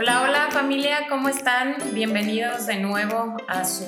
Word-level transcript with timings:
Hola, 0.00 0.22
hola 0.22 0.48
familia, 0.50 1.08
¿cómo 1.10 1.28
están? 1.28 1.74
Bienvenidos 1.92 2.64
de 2.66 2.78
nuevo 2.78 3.36
a 3.46 3.66
su 3.66 3.84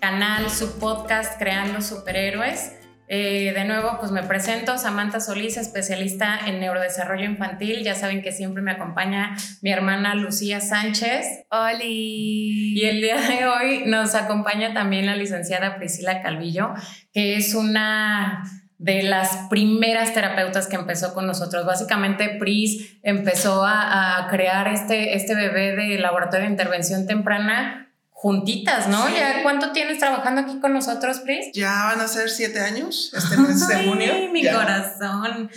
canal, 0.00 0.50
su 0.50 0.80
podcast 0.80 1.38
Creando 1.38 1.82
Superhéroes. 1.82 2.72
Eh, 3.06 3.52
de 3.54 3.64
nuevo, 3.64 3.96
pues 4.00 4.10
me 4.10 4.24
presento, 4.24 4.76
Samantha 4.76 5.20
Solís, 5.20 5.56
especialista 5.56 6.40
en 6.48 6.58
neurodesarrollo 6.58 7.26
infantil. 7.26 7.84
Ya 7.84 7.94
saben 7.94 8.22
que 8.22 8.32
siempre 8.32 8.60
me 8.60 8.72
acompaña 8.72 9.36
mi 9.62 9.70
hermana 9.70 10.16
Lucía 10.16 10.60
Sánchez. 10.60 11.44
¡Holi! 11.48 12.72
Y 12.74 12.84
el 12.84 13.00
día 13.00 13.20
de 13.20 13.46
hoy 13.46 13.84
nos 13.86 14.16
acompaña 14.16 14.74
también 14.74 15.06
la 15.06 15.14
licenciada 15.14 15.76
Priscila 15.76 16.22
Calvillo, 16.22 16.74
que 17.12 17.36
es 17.36 17.54
una 17.54 18.42
de 18.84 19.02
las 19.02 19.30
primeras 19.48 20.12
terapeutas 20.12 20.66
que 20.66 20.76
empezó 20.76 21.14
con 21.14 21.26
nosotros. 21.26 21.64
Básicamente, 21.64 22.36
Pris 22.38 22.98
empezó 23.02 23.64
a, 23.64 24.26
crear 24.30 24.68
este, 24.68 25.16
este 25.16 25.34
bebé 25.34 25.74
de 25.74 25.98
laboratorio 25.98 26.44
de 26.44 26.50
intervención 26.50 27.06
temprana 27.06 27.88
juntitas, 28.10 28.88
¿no? 28.88 29.08
¿Ya 29.08 29.42
cuánto 29.42 29.72
tienes 29.72 29.98
trabajando 29.98 30.42
aquí 30.42 30.60
con 30.60 30.74
nosotros, 30.74 31.20
Pris? 31.20 31.46
Ya 31.54 31.84
van 31.86 32.00
a 32.00 32.08
ser 32.08 32.28
siete 32.28 32.60
años, 32.60 33.10
este 33.16 33.38
mes 33.38 33.66
de 33.66 33.88
junio. 33.88 34.12
Ay, 34.14 34.28
mi 34.28 34.44
corazón. 34.46 35.50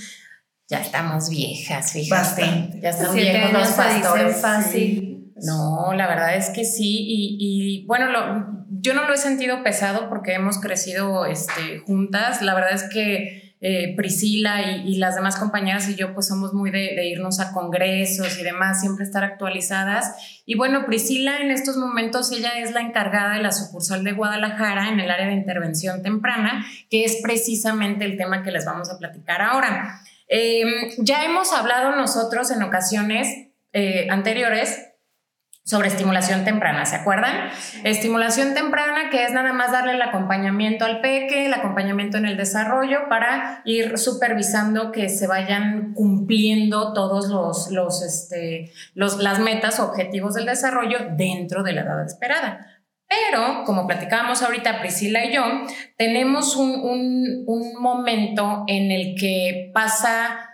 Ya 0.70 0.80
estamos 0.80 1.30
viejas, 1.30 1.92
fíjate. 1.92 2.22
Bastante. 2.22 2.80
Ya 2.80 2.90
están 2.92 3.12
Siete 3.12 3.32
viejos 3.32 3.52
los 3.52 3.62
años 3.62 3.76
se 3.76 3.84
dicen 3.84 4.02
pastores. 4.04 4.42
fácil. 4.42 5.17
No, 5.44 5.94
la 5.94 6.08
verdad 6.08 6.36
es 6.36 6.50
que 6.50 6.66
sí. 6.66 7.06
Y, 7.08 7.38
y, 7.40 7.86
bueno, 7.86 8.08
lo, 8.08 8.66
yo 8.70 8.94
no 8.94 9.08
lo 9.08 9.14
he 9.14 9.18
sentido 9.18 9.64
pesado 9.64 10.10
porque 10.10 10.34
hemos 10.34 10.60
crecido 10.60 11.26
este, 11.26 11.80
juntas. 11.86 12.42
La 12.42 12.54
verdad 12.54 12.74
es 12.74 12.84
que 12.84 13.48
eh, 13.60 13.96
Priscila 13.96 14.62
y, 14.86 14.98
las 14.98 15.16
demás 15.16 15.36
compañeras 15.36 15.90
y 15.90 15.96
yo 15.96 16.14
pues 16.14 16.28
somos 16.28 16.54
muy 16.54 16.70
de, 16.70 17.08
irnos 17.08 17.40
a 17.40 17.54
congresos 17.54 18.38
y 18.40 18.44
demás, 18.44 18.82
siempre 18.82 19.04
estar 19.04 19.24
actualizadas. 19.24 20.42
Y 20.46 20.56
bueno, 20.56 20.86
Priscila 20.86 21.40
en 21.42 21.50
estos 21.50 21.76
momentos, 21.76 22.32
ella 22.32 22.60
es 22.60 22.72
la 22.72 22.82
encargada 22.82 23.34
de 23.34 23.42
la 23.42 23.52
sucursal 23.52 24.04
de 24.04 24.12
Guadalajara 24.12 24.90
en 24.90 25.00
el 25.00 25.10
área 25.10 25.28
de 25.28 25.34
intervención 25.34 26.04
temprana, 26.04 26.66
que 26.92 27.04
es 27.04 27.18
precisamente 27.24 28.06
el 28.06 28.16
tema 28.16 28.44
que 28.44 28.52
les 28.52 28.64
vamos 28.64 28.92
a 28.92 29.00
platicar 29.00 29.42
ahora. 29.42 30.02
Eh, 30.30 30.64
ya 31.00 31.26
hemos 31.26 31.52
hablado 31.52 31.96
nosotros 31.96 32.52
en 32.52 32.62
ocasiones 32.62 33.28
eh, 33.74 34.08
anteriores 34.12 34.88
sobre 35.68 35.90
estimulación 35.90 36.46
temprana, 36.46 36.86
¿se 36.86 36.96
acuerdan? 36.96 37.50
Estimulación 37.84 38.54
temprana, 38.54 39.10
que 39.10 39.26
es 39.26 39.34
nada 39.34 39.52
más 39.52 39.74
darle 39.74 39.96
el 39.96 40.02
acompañamiento 40.02 40.86
al 40.86 41.02
peque, 41.02 41.46
el 41.46 41.54
acompañamiento 41.54 42.16
en 42.16 42.26
el 42.26 42.38
desarrollo 42.38 43.10
para 43.10 43.64
ir 43.66 43.98
supervisando 43.98 44.94
que 44.94 45.10
se 45.10 45.28
vayan 45.28 45.94
cumpliendo 45.94 46.94
todos 46.94 47.28
los, 47.28 47.70
los, 47.70 48.02
este, 48.02 48.72
los, 48.94 49.18
las 49.18 49.40
metas 49.40 49.82
objetivos 49.82 50.36
del 50.36 50.46
desarrollo 50.46 51.00
dentro 51.18 51.64
de 51.64 51.74
la 51.74 51.82
edad 51.82 52.06
esperada. 52.06 52.66
Pero, 53.10 53.66
como 53.66 53.88
platicábamos 53.88 54.42
ahorita 54.44 54.80
Priscila 54.80 55.26
y 55.26 55.34
yo, 55.34 55.44
tenemos 55.98 56.56
un, 56.56 56.80
un, 56.80 57.44
un 57.46 57.82
momento 57.82 58.64
en 58.68 58.92
el 58.92 59.16
que 59.20 59.70
pasa 59.74 60.50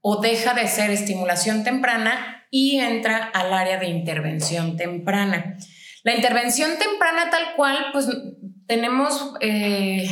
o 0.00 0.22
deja 0.22 0.54
de 0.54 0.66
ser 0.66 0.90
estimulación 0.90 1.62
temprana 1.62 2.35
y 2.50 2.78
entra 2.78 3.30
al 3.34 3.52
área 3.52 3.78
de 3.78 3.86
intervención 3.86 4.76
temprana. 4.76 5.56
La 6.02 6.14
intervención 6.14 6.70
temprana 6.78 7.30
tal 7.30 7.56
cual, 7.56 7.76
pues 7.92 8.08
tenemos, 8.66 9.34
eh, 9.40 10.08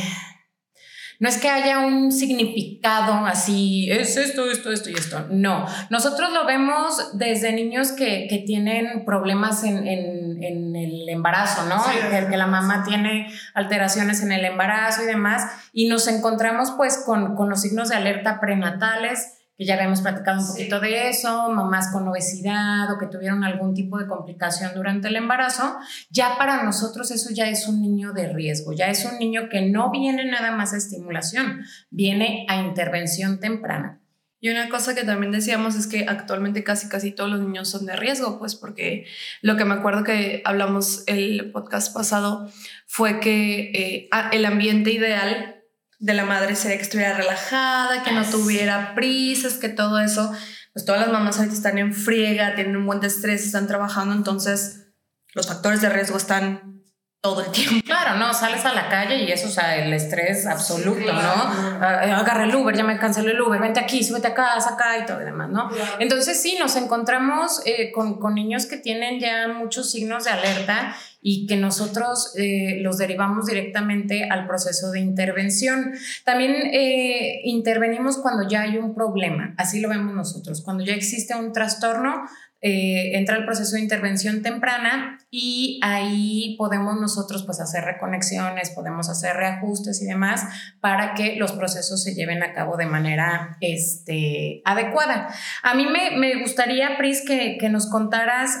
no 1.19 1.29
es 1.29 1.37
que 1.37 1.47
haya 1.47 1.79
un 1.79 2.11
significado 2.11 3.25
así, 3.25 3.89
es 3.89 4.17
esto, 4.17 4.51
esto, 4.51 4.73
esto 4.73 4.89
y 4.89 4.93
esto, 4.93 5.25
no. 5.29 5.65
Nosotros 5.89 6.33
lo 6.33 6.45
vemos 6.45 7.17
desde 7.17 7.53
niños 7.53 7.93
que, 7.93 8.27
que 8.29 8.39
tienen 8.39 9.05
problemas 9.05 9.63
en, 9.63 9.87
en, 9.87 10.43
en, 10.43 10.75
el 10.75 11.07
embarazo, 11.07 11.65
¿no? 11.65 11.81
Sí. 11.83 11.97
Que, 12.11 12.27
que, 12.27 12.37
la 12.37 12.47
mamá 12.47 12.83
tiene 12.85 13.31
alteraciones 13.53 14.21
en 14.21 14.33
el 14.33 14.43
embarazo 14.43 15.03
y 15.03 15.05
demás, 15.05 15.49
y 15.71 15.87
nos 15.87 16.09
encontramos 16.09 16.71
pues 16.75 17.01
con, 17.05 17.35
con 17.35 17.49
los 17.49 17.61
signos 17.61 17.87
de 17.87 17.95
alerta 17.95 18.41
prenatales 18.41 19.34
que 19.57 19.65
ya 19.65 19.75
habíamos 19.75 20.01
platicado 20.01 20.41
un 20.41 20.47
poquito 20.47 20.79
sí. 20.79 20.85
de 20.85 21.09
eso, 21.09 21.49
mamás 21.49 21.91
con 21.91 22.07
obesidad 22.07 22.91
o 22.91 22.97
que 22.97 23.07
tuvieron 23.07 23.43
algún 23.43 23.73
tipo 23.73 23.97
de 23.97 24.07
complicación 24.07 24.71
durante 24.75 25.07
el 25.07 25.15
embarazo, 25.15 25.77
ya 26.09 26.37
para 26.37 26.63
nosotros 26.63 27.11
eso 27.11 27.29
ya 27.33 27.47
es 27.49 27.67
un 27.67 27.81
niño 27.81 28.13
de 28.13 28.31
riesgo, 28.31 28.73
ya 28.73 28.87
es 28.87 29.05
un 29.05 29.17
niño 29.17 29.47
que 29.49 29.61
no 29.61 29.91
viene 29.91 30.25
nada 30.25 30.51
más 30.51 30.73
a 30.73 30.77
estimulación, 30.77 31.63
viene 31.89 32.45
a 32.49 32.57
intervención 32.57 33.39
temprana. 33.39 34.01
Y 34.45 34.49
una 34.49 34.69
cosa 34.69 34.93
que 34.93 35.03
también 35.03 35.31
decíamos 35.31 35.75
es 35.75 35.87
que 35.87 36.05
actualmente 36.07 36.63
casi 36.63 36.87
casi 36.87 37.11
todos 37.11 37.31
los 37.31 37.39
niños 37.39 37.67
son 37.67 37.87
de 37.87 37.95
riesgo, 37.95 38.37
pues 38.37 38.53
porque 38.53 39.07
lo 39.41 39.57
que 39.57 39.65
me 39.65 39.73
acuerdo 39.73 40.03
que 40.03 40.43
hablamos 40.45 41.03
el 41.07 41.51
podcast 41.51 41.91
pasado 41.91 42.47
fue 42.85 43.19
que 43.19 43.71
eh, 43.73 44.09
el 44.33 44.45
ambiente 44.45 44.91
ideal 44.91 45.54
de 45.99 46.13
la 46.13 46.25
madre 46.25 46.55
sería 46.55 46.77
que 46.77 46.83
estuviera 46.83 47.15
relajada, 47.15 48.03
que 48.03 48.11
no 48.11 48.23
tuviera 48.25 48.95
prisas, 48.95 49.53
que 49.55 49.69
todo 49.69 49.99
eso, 49.99 50.31
pues 50.73 50.85
todas 50.85 51.01
las 51.01 51.11
mamás 51.11 51.37
ahorita 51.37 51.55
están 51.55 51.77
en 51.77 51.93
friega, 51.93 52.55
tienen 52.55 52.75
un 52.75 52.85
buen 52.85 53.03
estrés, 53.03 53.45
están 53.45 53.67
trabajando, 53.67 54.13
entonces 54.13 54.87
los 55.33 55.47
factores 55.47 55.81
de 55.81 55.89
riesgo 55.89 56.17
están 56.17 56.83
todo 57.25 57.41
el 57.41 57.51
tiempo. 57.51 57.83
Claro, 57.95 58.19
no, 58.19 58.33
sales 58.33 58.63
a 58.65 58.73
la 58.73 58.89
calle 58.89 59.23
y 59.23 59.31
eso, 59.31 59.47
o 59.47 59.51
sea, 59.51 59.77
el 59.77 59.91
estrés 59.93 60.45
absoluto, 60.45 60.99
sí, 60.99 61.03
claro. 61.05 61.21
¿no? 61.21 62.17
Agarra 62.17 62.43
el 62.43 62.53
Uber, 62.53 62.75
ya 62.75 62.83
me 62.83 62.99
canceló 62.99 63.31
el 63.31 63.41
Uber, 63.41 63.59
vente 63.59 63.79
aquí, 63.79 64.03
súbete 64.03 64.27
acá, 64.27 64.57
acá 64.57 64.99
y 65.01 65.05
todo 65.05 65.21
y 65.21 65.25
demás, 65.25 65.49
¿no? 65.49 65.69
Claro. 65.69 65.91
Entonces 65.99 66.39
sí, 66.39 66.57
nos 66.59 66.75
encontramos 66.75 67.61
eh, 67.65 67.91
con, 67.91 68.19
con 68.19 68.35
niños 68.35 68.65
que 68.65 68.77
tienen 68.77 69.19
ya 69.19 69.47
muchos 69.47 69.89
signos 69.89 70.25
de 70.25 70.31
alerta 70.31 70.95
y 71.27 71.47
que 71.47 71.55
nosotros 71.55 72.33
eh, 72.37 72.77
los 72.81 72.99
derivamos 72.99 73.47
directamente 73.47 74.29
al 74.29 74.45
proceso 74.45 74.91
de 74.91 74.99
intervención. 74.99 75.93
También 76.23 76.51
eh, 76.51 77.41
intervenimos 77.45 78.17
cuando 78.17 78.47
ya 78.47 78.61
hay 78.61 78.77
un 78.77 78.93
problema, 78.93 79.55
así 79.57 79.81
lo 79.81 79.89
vemos 79.89 80.13
nosotros, 80.13 80.61
cuando 80.61 80.83
ya 80.83 80.93
existe 80.93 81.33
un 81.33 81.51
trastorno, 81.51 82.27
eh, 82.61 83.17
entra 83.17 83.37
el 83.37 83.45
proceso 83.45 83.75
de 83.75 83.81
intervención 83.81 84.41
temprana 84.41 85.19
y 85.29 85.79
ahí 85.83 86.55
podemos 86.57 86.99
nosotros 86.99 87.43
pues 87.45 87.59
hacer 87.59 87.83
reconexiones, 87.83 88.71
podemos 88.71 89.09
hacer 89.09 89.35
reajustes 89.35 90.01
y 90.01 90.05
demás 90.05 90.43
para 90.79 91.13
que 91.13 91.35
los 91.35 91.51
procesos 91.51 92.01
se 92.01 92.15
lleven 92.15 92.41
a 92.43 92.53
cabo 92.53 92.77
de 92.77 92.85
manera 92.85 93.57
este, 93.61 94.61
adecuada. 94.65 95.27
A 95.61 95.75
mí 95.75 95.85
me, 95.85 96.17
me 96.17 96.41
gustaría, 96.41 96.97
Pris, 96.97 97.23
que, 97.25 97.57
que 97.59 97.69
nos 97.69 97.89
contaras 97.89 98.57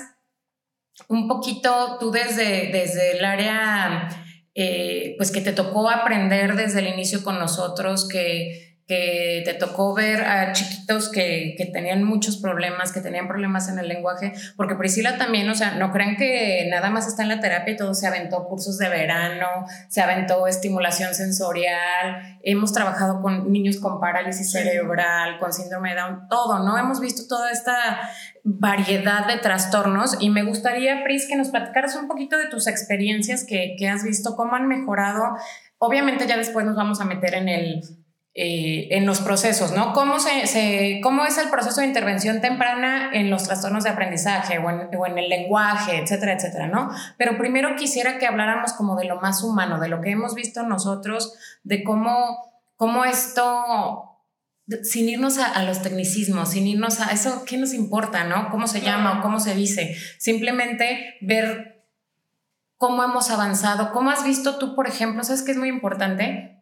un 1.07 1.27
poquito 1.27 1.97
tú 1.99 2.11
desde, 2.11 2.71
desde 2.71 3.17
el 3.17 3.25
área, 3.25 4.07
eh, 4.53 5.15
pues 5.17 5.31
que 5.31 5.41
te 5.41 5.51
tocó 5.51 5.89
aprender 5.89 6.55
desde 6.55 6.79
el 6.79 6.87
inicio 6.87 7.23
con 7.23 7.39
nosotros, 7.39 8.07
que, 8.07 8.64
que 8.87 9.41
te 9.45 9.55
tocó 9.55 9.95
ver 9.95 10.21
a 10.21 10.51
chiquitos 10.51 11.09
que, 11.09 11.55
que, 11.57 11.65
tenían 11.65 12.03
muchos 12.03 12.37
problemas, 12.37 12.91
que 12.91 13.01
tenían 13.01 13.27
problemas 13.27 13.67
en 13.67 13.79
el 13.79 13.87
lenguaje, 13.87 14.33
porque 14.55 14.75
Priscila 14.75 15.17
también, 15.17 15.49
o 15.49 15.55
sea, 15.55 15.71
no 15.71 15.91
crean 15.91 16.17
que 16.17 16.67
nada 16.69 16.91
más 16.91 17.07
está 17.07 17.23
en 17.23 17.29
la 17.29 17.39
terapia 17.39 17.73
y 17.73 17.77
todo, 17.77 17.95
se 17.95 18.05
aventó 18.05 18.43
cursos 18.43 18.77
de 18.77 18.89
verano, 18.89 19.47
se 19.89 20.01
aventó 20.01 20.45
estimulación 20.45 21.15
sensorial, 21.15 22.37
hemos 22.43 22.73
trabajado 22.73 23.23
con 23.23 23.51
niños 23.51 23.77
con 23.79 23.99
parálisis 23.99 24.51
cerebral, 24.51 25.39
con 25.39 25.51
síndrome 25.51 25.89
de 25.89 26.01
Down, 26.01 26.27
todo, 26.29 26.59
¿no? 26.59 26.77
Hemos 26.77 26.99
visto 26.99 27.23
toda 27.27 27.51
esta 27.51 27.75
variedad 28.43 29.25
de 29.25 29.37
trastornos 29.37 30.17
y 30.19 30.29
me 30.29 30.43
gustaría, 30.43 31.03
Pris, 31.03 31.27
que 31.27 31.35
nos 31.35 31.49
platicaras 31.49 31.95
un 31.95 32.07
poquito 32.07 32.37
de 32.37 32.49
tus 32.49 32.67
experiencias 32.67 33.45
que, 33.45 33.75
que 33.79 33.89
has 33.89 34.03
visto, 34.03 34.35
cómo 34.35 34.55
han 34.55 34.67
mejorado. 34.67 35.23
Obviamente 35.79 36.27
ya 36.27 36.37
después 36.37 36.67
nos 36.67 36.75
vamos 36.75 37.01
a 37.01 37.05
meter 37.05 37.33
en 37.33 37.49
el 37.49 38.04
eh, 38.37 38.89
en 38.91 39.05
los 39.05 39.21
procesos, 39.21 39.71
¿no? 39.71 39.93
¿Cómo, 39.93 40.19
se, 40.19 40.45
se, 40.45 40.99
¿Cómo 41.01 41.23
es 41.23 41.37
el 41.37 41.49
proceso 41.49 41.79
de 41.79 41.87
intervención 41.87 42.41
temprana 42.41 43.11
en 43.13 43.29
los 43.29 43.43
trastornos 43.43 43.85
de 43.85 43.91
aprendizaje 43.91 44.57
o 44.57 44.69
en, 44.69 44.89
o 44.93 45.05
en, 45.05 45.17
el 45.17 45.29
lenguaje, 45.29 45.99
etcétera, 45.99 46.33
etcétera, 46.33 46.67
¿no? 46.67 46.89
Pero 47.17 47.37
primero 47.37 47.77
quisiera 47.77 48.19
que 48.19 48.27
habláramos 48.27 48.73
como 48.73 48.97
de 48.97 49.05
lo 49.05 49.21
más 49.21 49.41
humano, 49.41 49.79
de 49.79 49.87
lo 49.87 50.01
que 50.01 50.11
hemos 50.11 50.35
visto 50.35 50.63
nosotros, 50.63 51.33
de 51.63 51.81
cómo, 51.85 52.51
cómo 52.75 53.05
esto, 53.05 54.19
sin 54.83 55.07
irnos 55.07 55.37
a, 55.37 55.45
a 55.45 55.63
los 55.63 55.81
tecnicismos, 55.81 56.49
sin 56.49 56.67
irnos 56.67 56.99
a 56.99 57.13
eso, 57.13 57.45
¿qué 57.45 57.55
nos 57.55 57.73
importa, 57.73 58.25
¿no? 58.25 58.49
¿Cómo 58.49 58.67
se 58.67 58.81
llama 58.81 59.19
o 59.19 59.21
cómo 59.21 59.39
se 59.39 59.55
dice? 59.55 59.95
Simplemente 60.17 61.15
ver 61.21 61.85
cómo 62.75 63.01
hemos 63.01 63.29
avanzado, 63.29 63.93
cómo 63.93 64.09
has 64.09 64.25
visto 64.25 64.57
tú, 64.57 64.75
por 64.75 64.89
ejemplo, 64.89 65.23
¿sabes 65.23 65.41
qué 65.41 65.51
es 65.51 65.57
muy 65.57 65.69
importante? 65.69 66.54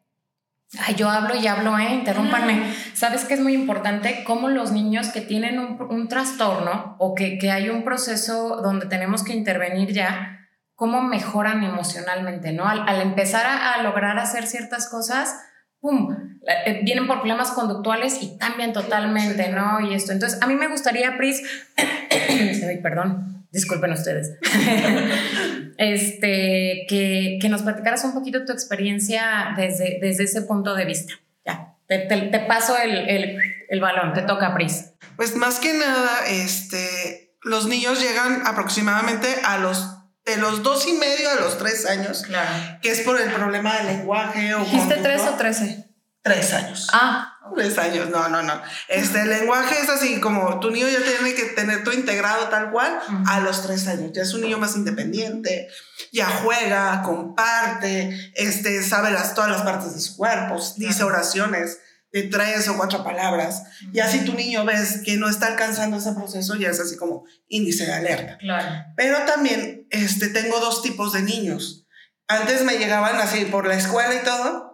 Ay, 0.80 0.96
yo 0.96 1.10
hablo 1.10 1.36
y 1.36 1.46
hablo, 1.46 1.78
¿eh? 1.78 1.94
Interrúmpanme. 1.94 2.74
¿Sabes 2.94 3.26
qué 3.26 3.36
es 3.36 3.40
muy 3.40 3.54
importante? 3.54 4.24
Cómo 4.24 4.50
los 4.50 4.72
niños 4.72 5.10
que 5.10 5.22
tienen 5.22 5.60
un, 5.60 5.80
un 5.82 6.08
trastorno 6.08 6.96
o 6.98 7.14
que, 7.14 7.38
que, 7.38 7.52
hay 7.52 7.70
un 7.70 7.84
proceso 7.84 8.60
donde 8.62 8.88
tenemos 8.88 9.24
que 9.24 9.34
intervenir 9.34 9.94
ya, 9.94 10.48
cómo 10.76 11.02
mejoran 11.02 11.64
emocionalmente, 11.64 12.54
¿no? 12.54 12.68
Al, 12.68 12.88
al 12.88 13.02
empezar 13.02 13.46
a, 13.46 13.74
a, 13.74 13.84
lograr 13.84 14.18
hacer 14.18 14.48
ciertas 14.48 14.90
cosas, 14.90 15.40
¡pum! 15.80 16.40
Eh, 16.66 16.82
vienen 16.84 17.06
por 17.06 17.20
problemas 17.20 17.52
conductuales 17.52 18.24
y 18.24 18.38
cambian 18.38 18.74
totalmente, 18.74 19.50
¿no? 19.50 19.80
Y 19.80 19.94
esto. 19.94 20.12
Entonces, 20.12 20.42
a 20.42 20.48
mí 20.48 20.56
me 20.56 20.68
gustaría, 20.68 21.18
Pris, 21.18 21.44
Ay, 22.30 22.80
perdón, 22.82 23.43
disculpen 23.54 23.94
ustedes, 23.94 24.32
este, 25.78 26.86
que, 26.90 27.38
que, 27.40 27.50
nos 27.50 27.62
platicaras 27.62 28.04
un 28.04 28.14
poquito 28.14 28.44
tu 28.44 28.52
experiencia 28.52 29.54
desde, 29.56 30.00
desde 30.02 30.24
ese 30.24 30.42
punto 30.42 30.76
de 30.76 30.86
vista. 30.86 31.14
Ya, 31.46 31.76
te, 31.88 32.00
te, 32.00 32.40
paso 32.40 32.76
el, 32.78 33.08
el, 33.08 33.38
el, 33.70 33.80
balón, 33.80 34.14
te 34.14 34.24
toca, 34.24 34.56
Pris. 34.56 34.94
Pues 35.16 35.36
más 35.36 35.60
que 35.60 35.74
nada, 35.74 36.26
este, 36.28 37.38
los 37.44 37.68
niños 37.68 38.02
llegan 38.02 38.46
aproximadamente 38.46 39.28
a 39.46 39.60
los 39.60 40.00
de 40.26 40.38
los 40.38 40.64
dos 40.64 40.88
y 40.88 40.94
medio 40.94 41.30
a 41.30 41.36
los 41.36 41.58
tres 41.58 41.86
años, 41.86 42.24
claro. 42.24 42.80
que 42.82 42.92
es 42.92 43.02
por 43.02 43.20
el 43.20 43.30
problema 43.30 43.78
del 43.78 43.88
lenguaje 43.88 44.56
o 44.56 44.60
¿Dijiste 44.60 44.96
tres 44.96 45.22
o 45.24 45.34
trece? 45.36 45.90
Tres 46.22 46.54
años. 46.54 46.88
Ah. 46.94 47.33
Tres 47.56 47.78
años, 47.78 48.10
no, 48.10 48.30
no, 48.30 48.42
no. 48.42 48.62
Este 48.88 49.22
el 49.22 49.30
lenguaje 49.30 49.76
es 49.82 49.90
así 49.90 50.20
como 50.22 50.60
tu 50.60 50.72
niño 50.72 50.88
ya 50.88 51.04
tiene 51.04 51.36
que 51.36 51.44
tener 51.56 51.84
todo 51.84 51.94
integrado 51.94 52.48
tal 52.48 52.72
cual 52.72 53.00
a 53.28 53.42
los 53.42 53.62
tres 53.62 53.88
años. 53.88 54.12
Ya 54.14 54.22
es 54.22 54.34
un 54.34 54.42
niño 54.42 54.58
más 54.58 54.76
independiente, 54.76 55.68
ya 56.12 56.28
juega, 56.28 57.02
comparte, 57.04 58.32
este, 58.36 58.82
sabe 58.84 59.12
las, 59.12 59.36
todas 59.36 59.52
las 59.52 59.62
partes 59.64 59.94
de 59.94 60.00
su 60.00 60.16
cuerpo, 60.16 60.58
dice 60.78 61.04
oraciones 61.04 61.80
de 62.14 62.24
tres 62.24 62.68
o 62.70 62.78
cuatro 62.78 63.04
palabras. 63.04 63.64
Y 63.92 64.00
así 64.00 64.24
tu 64.24 64.34
niño 64.34 64.64
ves 64.64 65.02
que 65.04 65.18
no 65.18 65.28
está 65.28 65.48
alcanzando 65.48 65.98
ese 65.98 66.14
proceso, 66.14 66.56
ya 66.56 66.70
es 66.70 66.80
así 66.80 66.96
como 66.96 67.26
índice 67.48 67.86
de 67.86 67.94
alerta. 67.94 68.38
Claro. 68.38 68.86
Pero 68.96 69.18
también 69.26 69.88
este, 69.90 70.30
tengo 70.30 70.60
dos 70.60 70.82
tipos 70.82 71.12
de 71.12 71.24
niños. 71.24 71.88
Antes 72.28 72.64
me 72.64 72.78
llegaban 72.78 73.18
así 73.18 73.46
por 73.46 73.68
la 73.68 73.76
escuela 73.76 74.16
y 74.16 74.24
todo, 74.24 74.73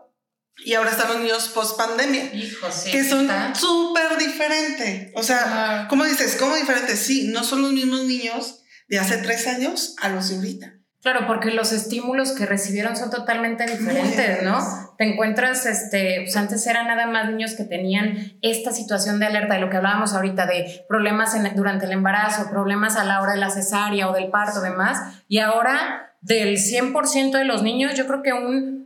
y 0.64 0.74
ahora 0.74 0.92
están 0.92 1.10
los 1.10 1.20
niños 1.20 1.50
post 1.50 1.78
pandemia, 1.78 2.32
que 2.32 3.04
son 3.04 3.30
súper 3.56 4.18
diferentes. 4.18 5.12
O 5.16 5.24
sea, 5.24 5.88
¿cómo 5.90 6.06
dices? 6.06 6.36
¿Cómo 6.40 6.56
diferentes? 6.56 7.00
Sí, 7.00 7.30
no 7.32 7.44
son 7.44 7.62
los 7.62 7.72
mismos 7.72 8.04
niños 8.06 8.64
de 8.88 9.00
hace 9.00 9.18
tres 9.18 9.48
años 9.48 9.96
a 10.02 10.10
los 10.10 10.30
de 10.30 10.36
ahorita. 10.36 10.74
Claro, 11.02 11.28
porque 11.28 11.52
los 11.52 11.72
estímulos 11.72 12.34
que 12.34 12.46
recibieron 12.46 12.98
son 12.98 13.10
totalmente 13.10 13.66
diferentes, 13.66 14.44
¿no? 14.44 14.60
Te 14.98 15.06
encuentras, 15.06 15.66
este, 15.66 16.24
pues 16.24 16.36
antes 16.36 16.68
eran 16.68 16.88
nada 16.88 17.08
más 17.08 17.30
niños 17.30 17.54
que 17.56 17.64
tenían 17.64 18.38
esta 18.42 18.74
situación 18.74 19.18
de 19.18 19.28
alerta, 19.28 19.54
de 19.54 19.62
lo 19.62 19.70
que 19.70 19.78
hablábamos 19.78 20.14
ahorita, 20.14 20.46
de 20.46 20.86
problemas 20.90 21.34
durante 21.56 21.86
el 21.86 21.94
embarazo, 21.94 22.50
problemas 22.50 22.98
a 22.98 23.06
la 23.06 23.22
hora 23.22 23.32
de 23.32 23.40
la 23.40 23.50
cesárea 23.50 24.10
o 24.10 24.14
del 24.14 24.30
parto, 24.30 24.60
demás, 24.60 25.22
y 25.30 25.40
ahora 25.40 26.16
del 26.20 26.58
100% 26.58 27.32
de 27.32 27.46
los 27.46 27.64
niños, 27.64 27.94
yo 27.96 28.06
creo 28.06 28.22
que 28.22 28.34
un 28.34 28.79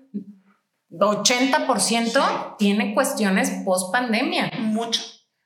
80% 1.00 2.57
tiene 2.57 2.94
cuestiones 2.94 3.51
post 3.66 3.92
pandemia. 3.92 4.51
Mucho. 4.60 5.01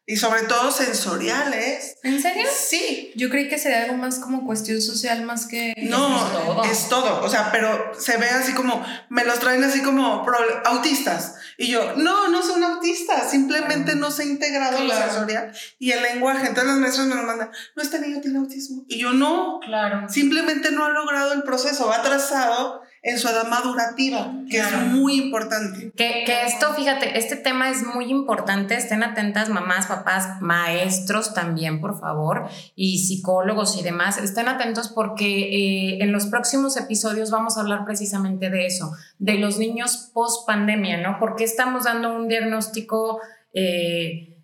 Y 0.09 0.15
sobre 0.15 0.43
todo 0.43 0.71
sensoriales. 0.71 1.97
¿En 2.01 2.21
serio? 2.21 2.47
Sí. 2.49 3.11
Yo 3.17 3.29
creí 3.29 3.49
que 3.49 3.57
sería 3.57 3.83
algo 3.83 3.97
más 3.97 4.19
como 4.19 4.45
cuestión 4.45 4.81
social 4.81 5.25
más 5.25 5.47
que... 5.47 5.73
No, 5.89 6.63
es 6.63 6.87
todo. 6.87 7.21
O 7.25 7.29
sea, 7.29 7.51
pero 7.51 7.91
se 7.99 8.15
ve 8.15 8.29
así 8.29 8.53
como, 8.53 8.81
me 9.09 9.25
los 9.25 9.37
traen 9.39 9.65
así 9.65 9.81
como 9.81 10.25
autistas. 10.63 11.35
Y 11.57 11.67
yo, 11.67 11.97
no, 11.97 12.29
no 12.29 12.41
son 12.41 12.63
autistas, 12.63 13.29
simplemente 13.29 13.97
no 13.97 14.09
se 14.09 14.23
ha 14.23 14.25
integrado 14.27 14.81
la 14.85 14.95
sensorial 14.95 15.51
y 15.77 15.91
el 15.91 16.01
lenguaje. 16.01 16.47
Entonces 16.47 16.71
los 16.71 16.79
maestros 16.79 17.07
me 17.07 17.15
lo 17.15 17.23
mandan, 17.23 17.51
no, 17.75 17.83
este 17.83 17.99
niño 17.99 18.21
tiene 18.21 18.37
autismo. 18.37 18.85
Y 18.87 18.99
yo, 18.99 19.11
no, 19.11 19.59
claro. 19.59 20.07
simplemente 20.07 20.71
no 20.71 20.85
ha 20.85 20.89
logrado 20.89 21.33
el 21.33 21.43
proceso, 21.43 21.87
va 21.87 21.97
atrasado 21.97 22.81
en 23.07 23.17
su 23.17 23.29
edad 23.29 23.47
madurativa, 23.47 24.33
que 24.49 24.59
es 24.59 24.71
muy 24.91 25.15
importante. 25.15 25.93
Que, 25.95 26.25
que, 26.25 26.41
esto, 26.45 26.73
fíjate, 26.73 27.17
este 27.17 27.37
tema 27.37 27.69
es 27.69 27.83
muy 27.83 28.11
importante, 28.11 28.75
estén 28.75 29.01
atentas 29.01 29.47
mamás, 29.47 29.87
papás, 29.87 30.41
maestros 30.41 31.33
también, 31.33 31.79
por 31.79 31.97
favor, 31.97 32.49
y 32.75 32.97
psicólogos 32.99 33.77
y 33.77 33.83
demás, 33.83 34.17
estén 34.17 34.49
atentos 34.49 34.89
porque 34.89 35.25
eh, 35.25 36.03
en 36.03 36.11
los 36.11 36.25
próximos 36.25 36.75
episodios 36.75 37.31
vamos 37.31 37.57
a 37.57 37.61
hablar 37.61 37.85
precisamente 37.85 38.49
de 38.49 38.65
eso, 38.65 38.91
de 39.19 39.35
los 39.35 39.57
niños 39.57 40.11
post 40.13 40.45
pandemia, 40.45 40.97
¿no? 40.97 41.15
Porque 41.17 41.45
estamos 41.45 41.85
dando 41.85 42.13
un 42.13 42.27
diagnóstico 42.27 43.21
eh, 43.53 44.37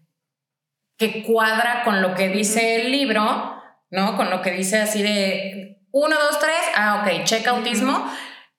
que 0.96 1.24
cuadra 1.24 1.84
con 1.84 2.02
lo 2.02 2.16
que 2.16 2.30
dice 2.30 2.78
el 2.78 2.94
libro, 2.94 3.62
¿no? 3.92 4.16
Con 4.16 4.30
lo 4.30 4.42
que 4.42 4.52
dice 4.52 4.80
así 4.80 5.04
de 5.04 5.82
1, 5.92 6.16
2, 6.16 6.40
3, 6.40 6.54
ah, 6.76 7.04
ok, 7.04 7.26
check 7.26 7.46
autismo 7.46 8.10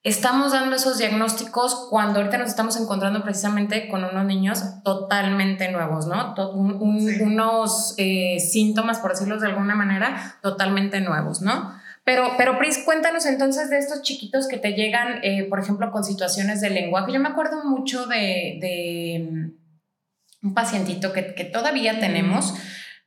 estamos 0.05 0.51
dando 0.51 0.75
esos 0.75 0.99
diagnósticos 0.99 1.87
cuando 1.89 2.19
ahorita 2.19 2.37
nos 2.37 2.49
estamos 2.49 2.79
encontrando 2.79 3.23
precisamente 3.23 3.87
con 3.89 4.03
unos 4.03 4.23
niños 4.25 4.63
totalmente 4.83 5.71
nuevos, 5.71 6.05
¿no? 6.05 6.35
Unos 6.53 7.95
eh, 7.97 8.39
síntomas, 8.39 8.99
por 8.99 9.11
decirlo 9.11 9.39
de 9.39 9.47
alguna 9.47 9.73
manera, 9.73 10.37
totalmente 10.43 11.01
nuevos, 11.01 11.41
¿no? 11.41 11.73
Pero, 12.03 12.33
pero 12.37 12.59
Pris, 12.59 12.83
cuéntanos 12.85 13.25
entonces 13.25 13.71
de 13.71 13.79
estos 13.79 14.03
chiquitos 14.03 14.47
que 14.47 14.57
te 14.57 14.73
llegan, 14.73 15.21
eh, 15.23 15.47
por 15.49 15.59
ejemplo, 15.59 15.91
con 15.91 16.03
situaciones 16.03 16.61
de 16.61 16.69
lenguaje. 16.69 17.11
Yo 17.11 17.19
me 17.19 17.29
acuerdo 17.29 17.63
mucho 17.63 18.05
de, 18.05 18.59
de 18.61 19.27
mm, 19.31 20.47
un 20.47 20.53
pacientito 20.53 21.13
que, 21.13 21.33
que 21.33 21.45
todavía 21.45 21.99
tenemos, 21.99 22.53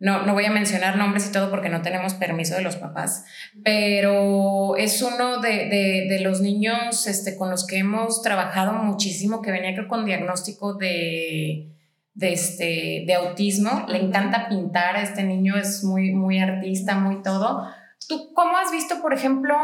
no, 0.01 0.25
no 0.25 0.35
voy 0.35 0.45
a 0.45 0.51
mencionar 0.51 0.97
nombres 0.97 1.27
y 1.29 1.33
todo 1.33 1.51
porque 1.51 1.69
no 1.69 1.83
tenemos 1.83 2.15
permiso 2.15 2.55
de 2.55 2.63
los 2.63 2.77
papás, 2.77 3.25
pero 3.65 4.77
es 4.77 5.03
uno 5.03 5.41
de, 5.41 6.19
los 6.23 6.41
niños 6.41 7.07
este, 7.09 7.37
con 7.37 7.51
los 7.51 7.67
que 7.67 7.79
hemos 7.79 8.23
trabajado 8.23 8.73
muchísimo, 8.75 9.43
que 9.43 9.51
venía 9.51 9.75
con 9.89 10.05
diagnóstico 10.05 10.75
de, 10.75 11.73
de, 12.15 12.33
este, 12.33 13.05
de 13.07 13.15
autismo. 13.15 13.87
Le 13.89 13.99
encanta 13.99 14.49
pintar, 14.49 14.97
este 14.97 15.25
niño 15.25 15.57
es 15.57 15.83
muy, 15.83 16.13
muy 16.13 16.39
artista, 16.39 16.95
muy 16.95 17.21
todo. 17.23 17.69
¿Tú 18.09 18.33
cómo 18.35 18.57
has 18.57 18.71
visto, 18.71 19.03
por 19.03 19.13
ejemplo, 19.13 19.57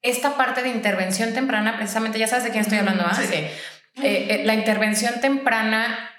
esta 0.00 0.36
parte 0.36 0.62
de 0.62 0.70
intervención 0.70 1.32
temprana? 1.34 1.76
Precisamente, 1.76 2.18
ya 2.18 2.26
sabes 2.26 2.44
de 2.44 2.50
quién 2.50 2.62
estoy 2.62 2.78
hablando, 2.78 3.04
¿ah? 3.06 3.14
Sí. 3.14 3.34
Eh, 4.02 4.26
eh, 4.30 4.42
la 4.44 4.54
intervención 4.54 5.20
temprana 5.20 6.11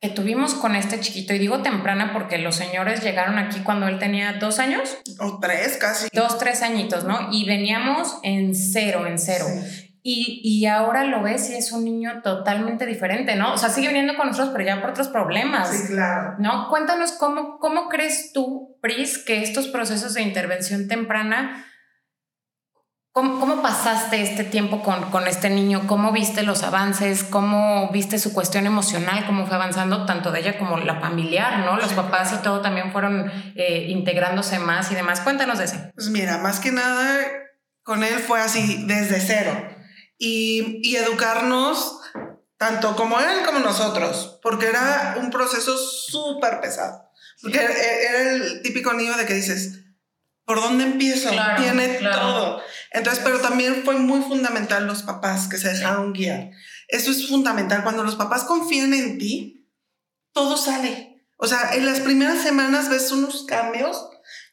que 0.00 0.08
tuvimos 0.08 0.54
con 0.54 0.74
este 0.76 0.98
chiquito, 0.98 1.34
y 1.34 1.38
digo 1.38 1.60
temprana 1.60 2.12
porque 2.14 2.38
los 2.38 2.56
señores 2.56 3.02
llegaron 3.02 3.38
aquí 3.38 3.60
cuando 3.60 3.86
él 3.86 3.98
tenía 3.98 4.34
dos 4.34 4.58
años. 4.58 4.98
O 5.18 5.38
tres 5.40 5.76
casi. 5.76 6.08
Dos, 6.12 6.38
tres 6.38 6.62
añitos, 6.62 7.04
¿no? 7.04 7.28
Y 7.30 7.46
veníamos 7.46 8.18
en 8.22 8.54
cero, 8.54 9.06
en 9.06 9.18
cero. 9.18 9.44
Y, 10.02 10.40
y, 10.42 10.64
ahora 10.64 11.04
lo 11.04 11.22
ves 11.22 11.50
y 11.50 11.54
es 11.56 11.72
un 11.72 11.84
niño 11.84 12.22
totalmente 12.22 12.86
diferente, 12.86 13.36
¿no? 13.36 13.52
O 13.52 13.58
sea, 13.58 13.68
sigue 13.68 13.88
viniendo 13.88 14.16
con 14.16 14.28
nosotros, 14.28 14.48
pero 14.54 14.64
ya 14.64 14.80
por 14.80 14.90
otros 14.90 15.08
problemas. 15.08 15.68
Sí, 15.68 15.88
claro. 15.88 16.36
¿No? 16.38 16.70
Cuéntanos 16.70 17.12
cómo, 17.12 17.58
cómo 17.58 17.90
crees 17.90 18.32
tú, 18.32 18.78
Pris, 18.80 19.18
que 19.18 19.42
estos 19.42 19.68
procesos 19.68 20.14
de 20.14 20.22
intervención 20.22 20.88
temprana 20.88 21.66
¿Cómo, 23.12 23.60
pasaste 23.60 24.22
este 24.22 24.44
tiempo 24.44 24.82
con, 24.82 25.10
con, 25.10 25.26
este 25.26 25.50
niño? 25.50 25.88
¿Cómo 25.88 26.12
viste 26.12 26.44
los 26.44 26.62
avances? 26.62 27.24
¿Cómo 27.24 27.90
viste 27.90 28.20
su 28.20 28.32
cuestión 28.32 28.66
emocional? 28.66 29.26
¿Cómo 29.26 29.46
fue 29.46 29.56
avanzando 29.56 30.06
tanto 30.06 30.30
de 30.30 30.40
ella 30.40 30.58
como 30.58 30.76
la 30.78 31.00
familiar, 31.00 31.64
¿no? 31.64 31.76
Los 31.76 31.92
papás 31.92 32.32
y 32.32 32.42
todo 32.42 32.60
también 32.60 32.92
fueron 32.92 33.28
eh, 33.56 33.86
integrándose 33.88 34.60
más 34.60 34.92
y 34.92 34.94
demás. 34.94 35.20
Cuéntanos 35.22 35.58
de 35.58 35.64
eso. 35.64 35.76
Pues 35.96 36.08
mira, 36.10 36.38
más 36.38 36.60
que 36.60 36.70
nada 36.70 37.18
con 37.82 38.04
él 38.04 38.14
fue 38.20 38.40
así, 38.40 38.84
desde 38.86 39.20
cero. 39.20 39.60
Y, 40.16 40.80
y 40.88 40.94
educarnos 40.94 42.00
tanto 42.58 42.94
como 42.94 43.18
él 43.18 43.44
como 43.44 43.58
nosotros, 43.58 44.38
porque 44.40 44.68
era 44.68 45.16
un 45.18 45.30
proceso 45.30 45.76
súper 45.76 46.60
pesado. 46.60 47.10
Porque 47.42 47.58
era 47.58 48.30
el 48.30 48.62
típico 48.62 48.92
niño 48.92 49.16
de 49.16 49.26
que 49.26 49.34
dices, 49.34 49.79
¿por 50.50 50.60
dónde 50.60 50.82
empiezo? 50.82 51.30
Tiene 51.58 52.00
todo. 52.00 52.60
Entonces, 52.90 53.22
pero 53.22 53.38
también 53.38 53.82
fue 53.84 53.94
muy 53.94 54.20
fundamental 54.20 54.84
los 54.84 55.04
papás 55.04 55.46
que 55.46 55.58
se 55.58 55.68
dejaron 55.68 56.12
guiar. 56.12 56.50
Eso 56.88 57.12
es 57.12 57.28
fundamental. 57.28 57.84
Cuando 57.84 58.02
los 58.02 58.16
papás 58.16 58.42
confían 58.42 58.92
en 58.92 59.16
ti, 59.16 59.70
todo 60.32 60.56
sale. 60.56 61.24
O 61.36 61.46
sea, 61.46 61.76
en 61.76 61.86
las 61.86 62.00
primeras 62.00 62.42
semanas 62.42 62.88
ves 62.88 63.12
unos 63.12 63.44
cambios 63.46 64.08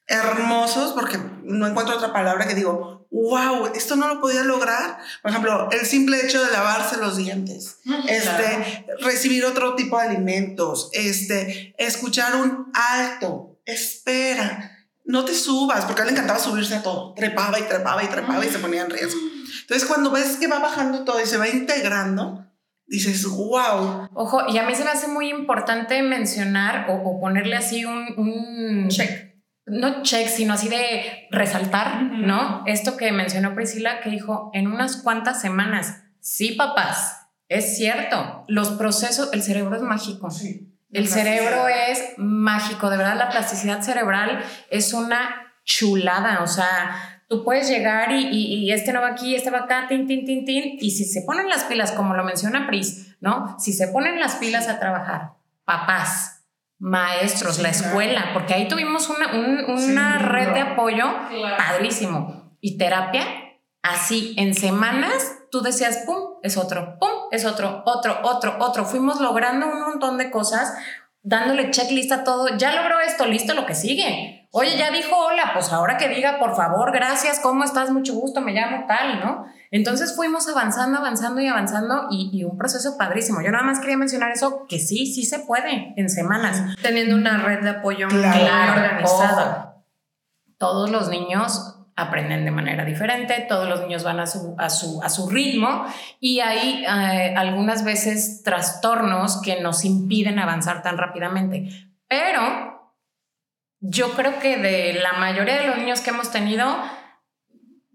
hermosos, 0.06 0.94
porque 0.94 1.18
no 1.42 1.66
encuentro 1.66 1.96
otra 1.96 2.14
palabra 2.14 2.48
que 2.48 2.54
digo, 2.54 3.08
wow, 3.10 3.72
esto 3.74 3.96
no 3.96 4.08
lo 4.08 4.22
podía 4.22 4.44
lograr. 4.44 5.00
Por 5.24 5.32
ejemplo, 5.32 5.68
el 5.72 5.84
simple 5.88 6.24
hecho 6.24 6.46
de 6.46 6.52
lavarse 6.52 6.98
los 6.98 7.18
dientes, 7.18 7.80
este, 8.08 8.86
recibir 9.00 9.46
otro 9.46 9.74
tipo 9.74 9.98
de 9.98 10.10
alimentos, 10.10 10.92
este, 10.94 11.74
escuchar 11.80 12.36
un 12.36 12.72
alto, 12.76 13.58
espera 13.66 14.76
no 15.08 15.24
te 15.24 15.34
subas, 15.34 15.86
porque 15.86 16.02
a 16.02 16.04
él 16.04 16.10
le 16.10 16.14
encantaba 16.14 16.38
subirse 16.38 16.76
a 16.76 16.84
todo. 16.84 17.14
Trepaba 17.14 17.58
y 17.58 17.64
trepaba 17.64 18.04
y 18.04 18.08
trepaba 18.08 18.46
y 18.46 18.50
se 18.50 18.60
ponía 18.60 18.82
en 18.82 18.90
riesgo. 18.90 19.20
Entonces, 19.62 19.88
cuando 19.88 20.12
ves 20.12 20.36
que 20.36 20.48
va 20.48 20.60
bajando 20.60 21.06
todo 21.06 21.22
y 21.22 21.26
se 21.26 21.38
va 21.38 21.48
integrando, 21.48 22.46
dices, 22.86 23.26
wow. 23.26 24.10
Ojo, 24.14 24.42
y 24.50 24.58
a 24.58 24.64
mí 24.64 24.76
se 24.76 24.84
me 24.84 24.90
hace 24.90 25.08
muy 25.08 25.30
importante 25.30 26.02
mencionar 26.04 26.88
o, 26.90 27.22
ponerle 27.22 27.56
así 27.56 27.86
un, 27.86 28.90
check. 28.90 29.36
No 29.66 30.04
check, 30.04 30.28
sino 30.28 30.54
así 30.54 30.68
de 30.68 31.28
resaltar, 31.32 32.04
¿no? 32.04 32.64
Esto 32.66 32.98
que 32.98 33.12
mencionó 33.14 33.56
Priscila, 33.56 34.02
que 34.02 34.10
dijo, 34.10 34.52
en 34.54 34.68
unas 34.68 34.98
cuantas 34.98 35.42
semanas, 35.42 36.04
sí, 36.20 36.52
papás, 36.52 37.30
Es 37.50 37.78
cierto, 37.78 38.44
los 38.50 38.72
procesos, 38.72 39.30
el 39.32 39.42
cerebro 39.42 39.78
es 39.78 39.82
mágico. 39.82 40.30
Sí. 40.30 40.77
El 40.92 41.08
cerebro 41.08 41.68
es 41.68 42.14
mágico, 42.18 42.90
de 42.90 42.98
verdad 42.98 43.18
la 43.18 43.30
plasticidad 43.30 43.82
cerebral 43.82 44.44
es 44.70 44.94
una 44.94 45.54
chulada, 45.66 46.42
o 46.44 46.48
sea, 46.48 47.24
tú 47.28 47.44
puedes 47.44 47.70
llegar 47.70 48.12
y, 48.12 48.30
y, 48.32 48.72
este 48.72 48.94
no 48.94 49.02
va 49.02 49.10
aquí, 49.10 49.36
este 49.36 49.52
va 49.52 49.60
acá, 49.60 49.88
tin, 49.90 50.08
tin, 50.08 50.26
tin, 50.26 50.46
tin, 50.46 50.78
y 50.80 50.92
si 50.92 51.04
se 51.04 51.24
ponen 51.24 51.50
las 51.50 51.66
pilas, 51.66 51.92
como 51.92 52.14
lo 52.14 52.24
menciona 52.24 52.68
Pris, 52.68 53.18
¿no? 53.20 53.60
Si 53.60 53.74
se 53.74 53.90
ponen 53.90 54.20
las 54.20 54.36
pilas 54.36 54.70
a 54.70 54.80
trabajar, 54.80 55.34
papás, 55.66 56.46
maestros, 56.80 57.60
la 57.60 57.70
escuela, 57.70 58.32
porque 58.34 58.54
ahí 58.54 58.68
tuvimos 58.68 59.10
una, 59.10 59.34
una 59.68 60.18
red 60.20 60.54
de 60.54 60.62
apoyo 60.62 61.06
padrísimo. 61.58 62.56
Y 62.62 62.78
terapia, 62.78 63.26
así 63.82 64.36
en 64.38 64.54
semanas 64.54 65.38
tú 65.52 65.62
decías, 65.62 66.04
pum, 66.06 66.40
es 66.44 66.58
otro, 66.58 66.98
pum, 67.00 67.10
es 67.32 67.46
otro, 67.46 67.84
otro, 67.86 68.20
otro, 68.24 68.58
otro. 68.60 68.86
Fuimos 68.86 69.20
logrando 69.20 69.68
un 69.68 69.82
montón 69.82 70.18
de 70.18 70.32
cosas, 70.32 70.74
dándole 71.24 71.72
checklist 71.72 72.12
a 72.12 72.24
todo. 72.24 72.58
Ya 72.58 72.74
logró 72.76 73.00
esto, 73.00 73.26
listo, 73.26 73.54
lo 73.54 73.66
que 73.66 73.76
sigue. 73.76 74.48
Oye, 74.52 74.78
ya 74.78 74.92
dijo 74.92 75.16
hola, 75.16 75.52
pues 75.54 75.72
ahora 75.74 75.98
que 75.98 76.08
diga, 76.08 76.40
por 76.40 76.56
favor, 76.56 76.92
gracias, 76.92 77.40
¿cómo 77.40 77.64
estás? 77.64 77.92
Mucho 77.92 78.14
gusto, 78.14 78.42
me 78.42 78.54
llamo 78.54 78.86
tal, 78.88 79.20
¿no? 79.20 79.46
Entonces 79.72 80.16
fuimos 80.16 80.48
avanzando, 80.48 81.00
avanzando 81.00 81.42
y 81.42 81.48
avanzando 81.48 82.08
y, 82.10 82.44
un 82.46 82.58
proceso 82.58 82.98
padrísimo. 82.98 83.42
Yo 83.42 83.52
nada 83.52 83.66
más 83.66 83.80
quería 83.80 83.98
mencionar 83.98 84.32
eso, 84.32 84.66
que 84.68 84.80
sí, 84.80 85.06
sí 85.06 85.26
se 85.26 85.40
puede 85.40 85.94
en 85.98 86.10
semanas. 86.10 86.76
Teniendo 86.82 87.16
una 87.16 87.38
red 87.44 87.62
de 87.62 87.70
apoyo 87.72 88.08
claro, 88.08 88.82
organizada. 88.82 89.84
Todos 90.58 90.90
los 90.90 91.10
niños 91.10 91.77
aprenden 91.98 92.46
de 92.46 92.52
manera 92.52 92.86
diferente, 92.86 93.46
todos 93.50 93.68
los 93.68 93.82
niños 93.82 94.04
van 94.04 94.20
a 94.20 94.28
su, 94.28 94.56
a 94.60 94.70
su, 94.70 95.02
a 95.02 95.10
su 95.10 95.30
ritmo 95.30 95.86
y 96.20 96.40
hay 96.40 96.86
eh, 96.86 97.34
algunas 97.36 97.84
veces 97.84 98.44
trastornos 98.44 99.42
que 99.42 99.60
nos 99.62 99.84
impiden 99.84 100.38
avanzar 100.38 100.84
tan 100.84 100.98
rápidamente. 100.98 101.70
Pero 102.08 102.94
yo 103.80 104.12
creo 104.12 104.40
que 104.40 104.58
de 104.58 104.94
la 105.02 105.14
mayoría 105.14 105.60
de 105.60 105.68
los 105.68 105.78
niños 105.78 106.02
que 106.02 106.12
hemos 106.12 106.32
tenido, 106.32 106.78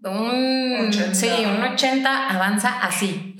un, 0.03 0.87
80. 0.89 1.15
Sí, 1.15 1.29
un 1.45 1.63
80 1.63 2.29
avanza 2.29 2.79
así. 2.81 3.35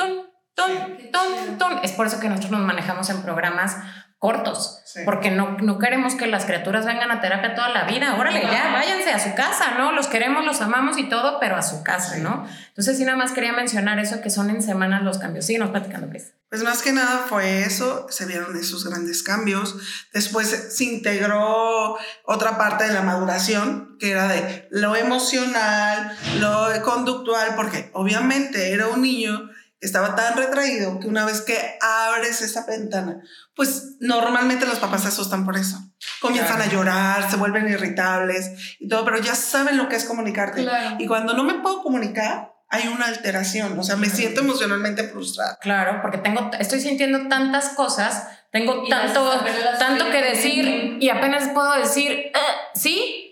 Es 1.84 1.92
por 1.92 2.08
eso 2.08 2.22
que 2.22 2.30
nosotros 2.30 2.52
nos 2.52 2.62
manejamos 2.62 3.10
en 3.10 3.22
programas 3.22 3.78
cortos, 4.24 4.82
porque 5.04 5.32
no, 5.32 5.58
no 5.58 5.80
queremos 5.80 6.16
que 6.16 6.28
las 6.28 6.46
criaturas 6.46 6.86
vengan 6.86 7.12
a 7.12 7.20
terapia 7.20 7.56
toda 7.56 7.68
la 7.68 7.84
vida. 7.84 8.16
Órale, 8.18 8.42
ya, 8.42 8.72
váyanse 8.72 9.12
a 9.12 9.20
su 9.20 9.36
casa, 9.36 9.78
¿no? 9.78 9.92
Los 9.92 10.08
queremos, 10.08 10.46
los 10.46 10.62
amamos 10.62 10.98
y 10.98 11.10
todo, 11.10 11.42
pero 11.42 11.58
a 11.58 11.62
su 11.62 11.84
casa, 11.84 12.16
¿no? 12.20 12.48
Entonces, 12.70 12.98
sí, 12.98 13.04
nada 13.04 13.18
más 13.18 13.34
quería 13.34 13.52
mencionar 13.52 14.00
eso, 14.00 14.22
que 14.22 14.30
son 14.30 14.50
en 14.50 14.64
semanas 14.64 15.04
los 15.04 15.18
cambios. 15.18 15.46
Síguenos 15.46 15.72
platicando, 15.72 16.08
Chris. 16.08 16.32
Pues 16.48 16.64
más 16.64 16.82
que 16.82 16.94
nada 16.94 17.26
fue 17.28 17.64
eso, 17.64 18.08
se 18.10 18.26
vieron 18.26 18.56
esos 18.56 18.86
grandes 18.86 19.24
cambios. 19.24 19.76
Después 20.14 20.48
se 20.48 20.84
integró 20.86 21.98
otra 22.24 22.58
parte 22.58 22.86
de 22.86 22.94
la 22.94 23.02
maduración, 23.02 23.98
que 24.00 24.12
era 24.12 24.30
de 24.30 24.70
lo 24.72 24.96
emocional, 24.96 26.18
lo 26.40 26.70
conductual, 26.84 27.56
porque 27.58 27.90
obviamente 27.94 28.72
era 28.72 28.88
un 28.88 29.02
niño 29.02 29.50
estaba 29.86 30.16
tan 30.16 30.38
retraído 30.38 31.00
que 31.00 31.08
una 31.08 31.26
vez 31.26 31.42
que 31.42 31.78
abres 31.82 32.42
esa 32.42 32.66
ventana, 32.66 33.22
pues 33.56 33.98
normalmente 34.00 34.66
los 34.66 34.80
papás 34.80 35.04
se 35.04 35.10
asustan 35.10 35.46
por 35.46 35.58
eso. 35.58 35.78
Comienzan 36.20 36.62
a 36.62 36.68
llorar, 36.68 37.30
se 37.30 37.38
vuelven 37.38 37.70
irritables 37.70 38.78
y 38.80 38.88
todo, 38.88 39.06
pero 39.06 39.20
ya 39.20 39.36
saben 39.36 39.78
lo 39.78 39.90
que 39.90 39.96
es 39.96 40.06
comunicarte. 40.06 40.66
Y 41.00 41.08
cuando 41.08 41.34
no 41.34 41.44
me 41.44 41.56
puedo 41.56 41.84
comunicar, 41.84 42.54
hay 42.70 42.88
una 42.88 43.06
alteración, 43.06 43.78
o 43.78 43.84
sea, 43.84 43.98
me 43.98 44.10
siento 44.10 44.42
emocionalmente 44.42 45.04
frustrada. 45.04 45.60
Claro, 45.62 46.00
porque 46.02 46.18
tengo, 46.18 46.50
estoy 46.58 46.82
sintiendo 46.82 47.28
tantas 47.28 47.70
cosas, 47.70 48.28
tengo 48.52 48.88
tanto, 48.90 49.32
tanto 49.78 50.10
que 50.10 50.24
decir 50.24 50.98
y 51.00 51.10
apenas 51.10 51.50
puedo 51.50 51.74
decir, 51.74 52.12
eh, 52.12 52.32
sí, 52.74 53.23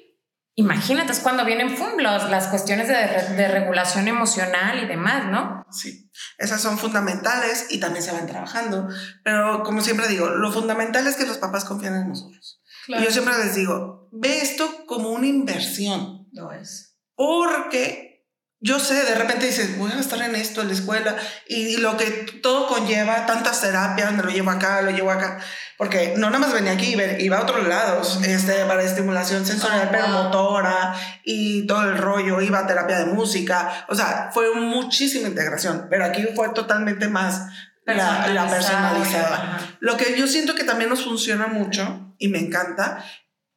Imagínate, 0.62 1.12
es 1.12 1.20
cuando 1.20 1.44
vienen 1.46 1.76
las 1.98 2.48
cuestiones 2.48 2.88
de, 2.88 3.36
de, 3.36 3.48
regulación 3.48 4.08
emocional 4.08 4.84
y 4.84 4.88
demás, 4.88 5.26
¿no? 5.32 5.66
Sí, 5.72 6.12
esas 6.38 6.62
son 6.62 6.78
fundamentales 6.78 7.68
y 7.70 7.80
también 7.80 8.04
se 8.04 8.12
van 8.12 8.28
trabajando. 8.28 8.88
Pero 9.24 9.64
como 9.64 9.82
siempre 9.82 10.08
digo, 10.08 10.30
lo 10.30 10.52
fundamental 10.52 11.08
es 11.08 11.16
que 11.16 11.26
los 11.26 11.38
papás 11.38 11.66
confíen 11.66 11.96
en 11.96 12.10
nosotros. 12.10 12.62
Y 12.88 13.04
yo 13.04 13.12
siempre 13.12 13.38
les 13.38 13.56
digo, 13.56 14.10
ve 14.12 14.40
esto 14.42 14.86
como 14.86 15.10
una 15.10 15.28
inversión. 15.28 16.28
Lo 16.32 16.52
es. 16.52 16.98
Porque 17.16 18.11
yo 18.64 18.80
sé, 18.80 18.94
de 18.94 19.16
repente 19.16 19.48
dices, 19.48 19.76
voy 19.80 19.92
a 19.92 20.00
estar 20.00 20.22
en 20.22 20.36
esto, 20.36 20.62
en 20.62 20.68
la 20.68 20.74
escuela, 20.76 21.16
y, 21.48 21.78
lo 21.78 21.98
que 21.98 22.06
todo 22.44 22.68
conlleva, 22.68 23.26
tantas 23.26 23.60
terapias, 23.60 24.14
me 24.14 24.22
lo 24.22 24.30
llevo 24.30 24.52
acá, 24.52 24.84
lo 24.84 24.92
llevo 24.92 25.10
acá, 25.10 25.40
porque 25.80 26.14
no 26.16 26.28
nada 26.28 26.38
más 26.38 26.54
venía 26.54 26.74
aquí, 26.74 26.96
iba 27.20 27.38
a 27.38 27.42
otros 27.42 27.68
lados, 27.68 28.20
este, 28.24 28.54
para 28.66 28.84
estimulación 28.84 29.48
sensorial, 29.48 29.90
pero 29.92 30.08
motora, 30.10 30.94
y 31.24 31.66
todo 31.66 31.82
el 31.90 31.98
rollo, 31.98 32.40
iba 32.40 32.60
a 32.60 32.68
terapia 32.68 33.00
de 33.00 33.06
música, 33.06 33.86
o 33.90 33.96
sea, 33.96 34.30
fue 34.32 34.54
muchísima 34.54 35.28
integración, 35.28 35.88
pero 35.90 36.06
aquí 36.06 36.28
fue 36.36 36.50
totalmente 36.50 37.08
más 37.08 37.48
la, 37.86 38.28
la 38.28 38.48
personalizada. 38.48 39.60
Lo 39.80 39.98
que 39.98 40.16
yo 40.16 40.28
siento 40.28 40.54
que 40.54 40.64
también 40.64 40.92
nos 40.92 41.04
funciona 41.04 41.48
mucho, 41.48 42.14
y 42.20 42.28
me 42.28 42.38
encanta, 42.38 43.04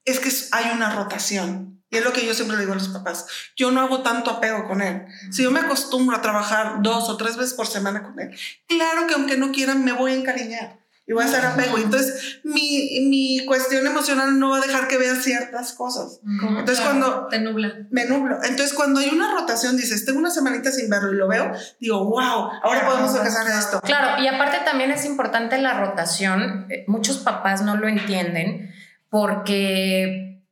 es 0.06 0.18
que 0.18 0.30
hay 0.52 0.70
una 0.74 0.94
rotación. 0.94 1.73
Y 1.90 1.98
es 1.98 2.04
lo 2.04 2.12
que 2.12 2.26
yo 2.26 2.34
siempre 2.34 2.56
le 2.56 2.62
digo 2.62 2.72
a 2.72 2.76
los 2.76 2.88
papás. 2.88 3.26
Yo 3.56 3.70
no 3.70 3.80
hago 3.80 4.02
tanto 4.02 4.30
apego 4.30 4.66
con 4.66 4.82
él. 4.82 5.06
Si 5.30 5.42
yo 5.42 5.50
me 5.50 5.60
acostumbro 5.60 6.16
a 6.16 6.22
trabajar 6.22 6.82
dos 6.82 7.08
o 7.08 7.16
tres 7.16 7.36
veces 7.36 7.54
por 7.54 7.66
semana 7.66 8.02
con 8.02 8.18
él, 8.18 8.36
claro 8.66 9.06
que 9.06 9.14
aunque 9.14 9.36
no 9.36 9.52
quieran, 9.52 9.84
me 9.84 9.92
voy 9.92 10.12
a 10.12 10.14
encariñar 10.16 10.84
y 11.06 11.12
voy 11.12 11.22
a 11.22 11.26
hacer 11.26 11.44
apego. 11.44 11.76
Entonces, 11.76 12.40
mi, 12.44 13.06
mi 13.08 13.44
cuestión 13.44 13.86
emocional 13.86 14.38
no 14.38 14.50
va 14.50 14.58
a 14.58 14.60
dejar 14.60 14.88
que 14.88 14.96
vea 14.96 15.14
ciertas 15.16 15.74
cosas. 15.74 16.20
Entonces, 16.24 16.80
cuando... 16.80 17.26
Te 17.28 17.40
nubla. 17.40 17.86
Me 17.90 18.06
nublo. 18.06 18.36
Entonces, 18.42 18.72
cuando 18.72 19.00
hay 19.00 19.10
una 19.10 19.32
rotación, 19.32 19.76
dices, 19.76 20.06
tengo 20.06 20.18
una 20.18 20.30
semanita 20.30 20.70
sin 20.72 20.88
verlo 20.88 21.12
y 21.12 21.16
lo 21.16 21.28
veo, 21.28 21.52
digo, 21.78 22.04
wow, 22.04 22.50
ahora 22.62 22.86
podemos 22.86 23.14
empezar 23.14 23.46
esto. 23.46 23.80
Claro, 23.82 24.22
y 24.22 24.28
aparte 24.28 24.58
también 24.64 24.90
es 24.90 25.04
importante 25.04 25.58
la 25.58 25.78
rotación. 25.78 26.66
Eh, 26.70 26.84
muchos 26.88 27.18
papás 27.18 27.62
no 27.62 27.76
lo 27.76 27.86
entienden 27.86 28.72
porque 29.10 30.42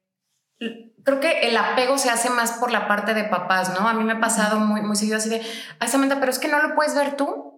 creo 1.05 1.21
que 1.21 1.41
el 1.49 1.57
apego 1.57 1.99
se 1.99 2.11
hace 2.11 2.31
más 2.31 2.53
por 2.53 2.71
la 2.71 2.89
parte 2.89 3.15
de 3.15 3.25
papás, 3.25 3.79
¿no? 3.79 3.89
A 3.89 3.95
mí 3.95 4.05
me 4.05 4.15
ha 4.15 4.21
pasado 4.21 4.61
muy, 4.61 4.83
muy 4.83 4.97
seguido 4.97 5.17
así 5.17 5.29
de, 5.29 5.43
ay, 5.79 5.89
Samantha, 5.89 6.21
pero 6.21 6.31
es 6.31 6.39
que 6.39 6.49
no 6.49 6.61
lo 6.61 6.75
puedes 6.75 6.95
ver 6.95 7.17
tú. 7.17 7.51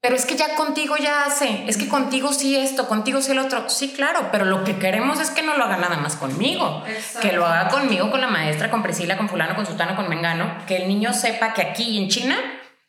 Pero 0.00 0.14
es 0.14 0.26
que 0.26 0.36
ya 0.36 0.54
contigo 0.54 0.96
ya 0.96 1.24
hace, 1.24 1.64
es 1.66 1.76
que 1.76 1.88
contigo 1.88 2.32
sí 2.32 2.56
esto, 2.56 2.86
contigo 2.86 3.20
sí 3.20 3.32
el 3.32 3.40
otro. 3.40 3.68
Sí, 3.68 3.92
claro, 3.92 4.28
pero 4.30 4.44
lo 4.44 4.62
que 4.62 4.78
queremos 4.78 5.18
es 5.18 5.30
que 5.30 5.42
no 5.42 5.56
lo 5.56 5.64
haga 5.64 5.76
nada 5.76 5.96
más 5.96 6.14
conmigo. 6.14 6.84
Que 7.20 7.32
lo 7.32 7.44
haga 7.44 7.68
conmigo, 7.68 8.08
con 8.08 8.20
la 8.20 8.28
maestra, 8.28 8.70
con 8.70 8.84
Priscila, 8.84 9.16
con 9.16 9.28
fulano, 9.28 9.56
con 9.56 9.66
sultano, 9.66 9.96
con 9.96 10.08
mengano. 10.08 10.56
Que 10.68 10.76
el 10.76 10.88
niño 10.88 11.12
sepa 11.12 11.52
que 11.52 11.62
aquí 11.62 11.98
en 11.98 12.08
China 12.08 12.36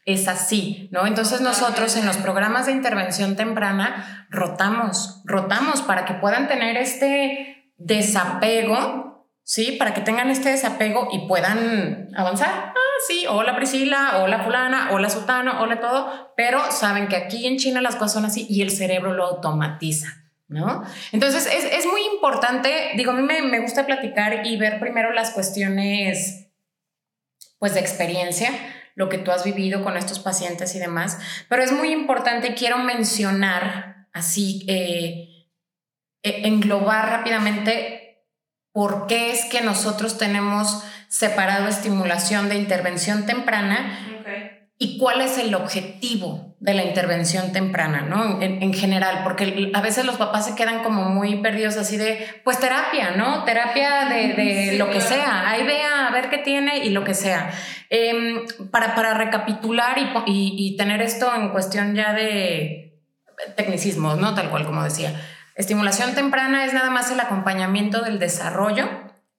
es 0.06 0.27
así, 0.27 0.88
¿no? 0.91 1.08
Entonces 1.08 1.41
nosotros 1.41 1.96
en 1.96 2.06
los 2.06 2.18
programas 2.18 2.68
de 2.68 2.74
intervención 2.74 3.36
temprana 3.36 4.27
rotamos, 4.29 5.24
rotamos 5.25 5.82
para 5.82 6.06
que 6.06 6.13
puedan 6.13 6.48
tener 6.48 6.77
este 6.77 7.74
desapego 7.77 9.09
¿sí? 9.50 9.72
Para 9.79 9.96
que 9.96 10.01
tengan 10.01 10.29
este 10.29 10.50
desapego 10.50 11.10
y 11.12 11.27
puedan 11.27 12.12
avanzar. 12.15 12.51
Ah, 12.68 12.98
sí, 13.08 13.25
hola 13.27 13.56
Priscila, 13.56 14.20
hola 14.22 14.44
fulana, 14.44 14.89
hola 14.91 15.10
sutano, 15.10 15.60
hola 15.60 15.79
todo, 15.79 16.34
pero 16.38 16.72
saben 16.72 17.08
que 17.08 17.15
aquí 17.15 17.48
en 17.48 17.58
China 17.58 17.82
las 17.82 17.96
cosas 17.96 18.13
son 18.13 18.25
así 18.25 18.46
y 18.48 18.62
el 18.62 18.70
cerebro 18.70 19.13
lo 19.13 19.25
automatiza. 19.25 20.08
¿No? 20.50 20.84
Entonces 21.12 21.46
es, 21.46 21.63
es 21.63 21.86
muy 21.86 22.01
importante, 22.12 22.91
digo, 22.96 23.12
a 23.12 23.15
mí 23.15 23.22
me, 23.22 23.44
me 23.44 23.60
gusta 23.60 23.86
platicar 23.86 24.48
y 24.48 24.58
ver 24.58 24.79
primero 24.79 25.13
las 25.13 25.32
cuestiones 25.32 26.48
pues 27.60 27.75
de 27.75 27.79
experiencia, 27.79 28.51
lo 28.96 29.10
que 29.10 29.20
tú 29.20 29.32
has 29.32 29.44
vivido 29.44 29.84
con 29.84 29.96
estos 29.96 30.18
pacientes 30.18 30.74
y 30.75 30.79
demás, 30.79 31.20
pero 31.50 31.62
es 31.62 31.72
muy 31.72 31.91
importante, 31.91 32.56
quiero 32.56 32.79
mencionar 32.79 34.08
así, 34.12 34.65
eh, 34.68 35.48
e, 36.24 36.48
englobar 36.48 37.10
rápidamente 37.10 37.99
por 38.72 39.08
qué 39.08 39.32
es 39.32 39.46
que 39.46 39.62
nosotros 39.62 40.18
tenemos 40.18 40.84
separado 41.08 41.68
estimulación 41.68 42.50
de 42.50 42.56
intervención 42.56 43.26
temprana 43.26 44.00
y 44.78 44.98
cuál 44.98 45.20
es 45.20 45.38
el 45.38 45.54
objetivo 45.56 46.56
de 46.62 46.74
la 46.74 46.84
intervención 46.84 47.52
temprana, 47.52 48.02
¿no? 48.02 48.42
En, 48.42 48.74
general, 48.74 49.22
porque 49.24 49.72
a 49.74 49.82
veces 49.82 50.06
los 50.06 50.16
papás 50.16 50.46
se 50.46 50.56
quedan 50.56 50.84
como 50.84 51.10
muy 51.10 51.38
perdidos 51.42 51.76
así 51.76 51.98
de, 51.98 52.42
pues 52.46 52.60
terapia, 52.60 53.12
¿no? 53.12 53.44
Terapia 53.44 54.06
de, 54.06 54.76
lo 54.78 54.90
que 54.90 55.02
sea, 55.02 55.50
ahí 55.50 55.66
vea 55.66 56.08
a 56.08 56.12
ver 56.12 56.30
qué 56.30 56.38
tiene 56.38 56.78
y 56.78 56.92
lo 56.92 57.04
que 57.04 57.14
sea. 57.14 57.52
Em, 57.90 58.46
para, 58.72 58.96
para 58.96 59.14
recapitular 59.16 59.98
y, 60.26 60.56
y 60.58 60.78
tener 60.78 61.02
esto 61.02 61.34
en 61.36 61.50
cuestión 61.50 61.96
ya 61.96 62.14
de 62.14 63.02
tecnicismos, 63.58 64.18
¿no? 64.18 64.34
Tal 64.34 64.50
cual 64.50 64.66
como 64.66 64.84
decía. 64.84 65.14
Estimulación 65.60 66.16
temprana 66.16 66.63
es 66.63 66.74
nada 66.74 66.89
más 66.89 67.12
el 67.12 67.20
acompañamiento 67.20 68.01
del 68.01 68.18
desarrollo 68.18 68.88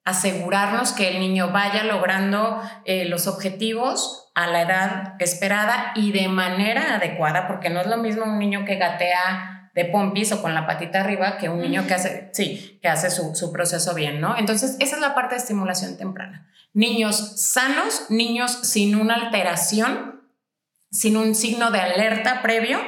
asegurarnos 0.04 0.92
que 0.92 1.08
el 1.08 1.18
niño 1.18 1.50
vaya 1.50 1.82
logrando 1.82 2.60
eh, 2.84 3.06
los 3.06 3.26
objetivos 3.26 4.30
a 4.34 4.46
la 4.46 4.60
edad 4.60 5.14
esperada 5.18 5.92
y 5.94 6.12
de 6.12 6.28
manera 6.28 6.96
adecuada, 6.96 7.48
porque 7.48 7.70
no 7.70 7.80
es 7.80 7.86
lo 7.86 7.96
mismo 7.96 8.24
un 8.24 8.38
niño 8.38 8.66
que 8.66 8.76
gatea 8.76 9.70
de 9.74 9.86
pompis 9.86 10.30
o 10.32 10.42
con 10.42 10.54
la 10.54 10.66
patita 10.66 11.00
arriba 11.00 11.38
que 11.38 11.48
un 11.48 11.62
niño 11.62 11.86
que 11.86 11.94
hace, 11.94 12.28
sí, 12.34 12.78
que 12.82 12.88
hace 12.88 13.10
su, 13.10 13.34
su 13.34 13.50
proceso 13.50 13.94
bien, 13.94 14.20
¿no? 14.20 14.36
Entonces, 14.36 14.76
esa 14.78 14.96
es 14.96 15.00
la 15.00 15.14
parte 15.14 15.36
de 15.36 15.40
estimulación 15.40 15.96
temprana. 15.96 16.50
Niños 16.74 17.40
sanos, 17.40 18.10
niños 18.10 18.52
sin 18.62 18.94
una 18.94 19.14
alteración, 19.14 20.20
sin 20.90 21.16
un 21.16 21.34
signo 21.34 21.70
de 21.70 21.80
alerta 21.80 22.42
previo, 22.42 22.78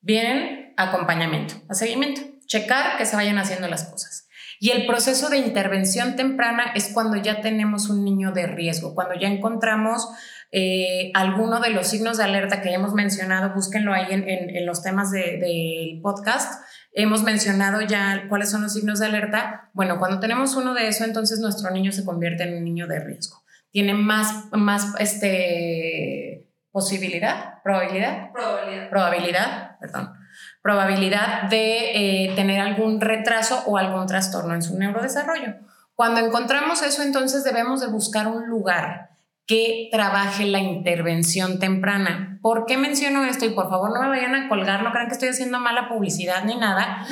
vienen 0.00 0.72
acompañamiento, 0.78 1.56
a 1.68 1.74
seguimiento, 1.74 2.29
checar 2.50 2.98
que 2.98 3.06
se 3.06 3.16
vayan 3.16 3.38
haciendo 3.38 3.68
las 3.68 3.84
cosas. 3.84 4.26
Y 4.58 4.72
el 4.72 4.86
proceso 4.86 5.30
de 5.30 5.38
intervención 5.38 6.16
temprana 6.16 6.72
es 6.74 6.90
cuando 6.92 7.16
ya 7.16 7.40
tenemos 7.40 7.88
un 7.88 8.04
niño 8.04 8.32
de 8.32 8.46
riesgo, 8.46 8.94
cuando 8.94 9.14
ya 9.14 9.28
encontramos 9.28 10.06
eh, 10.52 11.12
alguno 11.14 11.60
de 11.60 11.70
los 11.70 11.86
signos 11.86 12.18
de 12.18 12.24
alerta 12.24 12.60
que 12.60 12.74
hemos 12.74 12.92
mencionado, 12.92 13.54
búsquenlo 13.54 13.94
ahí 13.94 14.06
en, 14.10 14.66
los 14.66 14.82
temas 14.82 15.12
del 15.12 16.00
podcast. 16.02 16.62
Hemos 16.92 17.22
mencionado 17.22 17.80
ya 17.82 18.26
cuáles 18.28 18.50
son 18.50 18.62
los 18.62 18.74
signos 18.74 18.98
de 18.98 19.06
alerta. 19.06 19.70
Bueno, 19.72 19.98
cuando 19.98 20.18
tenemos 20.18 20.56
uno 20.56 20.74
de 20.74 20.88
eso, 20.88 21.04
entonces 21.04 21.38
nuestro 21.38 21.70
niño 21.70 21.92
se 21.92 22.04
convierte 22.04 22.42
en 22.42 22.58
un 22.58 22.64
niño 22.64 22.88
de 22.88 22.98
riesgo. 22.98 23.44
Tiene 23.70 23.94
más, 23.94 24.46
más 24.50 24.92
este, 24.98 26.48
posibilidad, 26.72 27.62
probabilidad. 27.62 28.32
Probabilidad. 28.32 28.90
Probabilidad, 28.90 29.78
perdón 29.78 30.19
probabilidad 30.62 31.44
de 31.48 32.24
eh, 32.26 32.32
tener 32.34 32.60
algún 32.60 33.00
retraso 33.00 33.62
o 33.66 33.78
algún 33.78 34.06
trastorno 34.06 34.54
en 34.54 34.62
su 34.62 34.78
neurodesarrollo. 34.78 35.54
Cuando 35.94 36.20
encontramos 36.20 36.82
eso, 36.82 37.02
entonces 37.02 37.44
debemos 37.44 37.80
de 37.80 37.88
buscar 37.88 38.28
un 38.28 38.48
lugar 38.48 39.10
que 39.46 39.88
trabaje 39.90 40.46
la 40.46 40.60
intervención 40.60 41.58
temprana. 41.58 42.38
¿Por 42.40 42.66
qué 42.66 42.76
menciono 42.76 43.24
esto? 43.24 43.44
Y 43.46 43.50
por 43.50 43.68
favor 43.68 43.92
no 43.92 44.00
me 44.00 44.08
vayan 44.08 44.34
a 44.34 44.48
colgar, 44.48 44.84
no 44.84 44.92
crean 44.92 45.08
que 45.08 45.14
estoy 45.14 45.30
haciendo 45.30 45.58
mala 45.58 45.88
publicidad 45.88 46.44
ni 46.44 46.56
nada. 46.56 47.04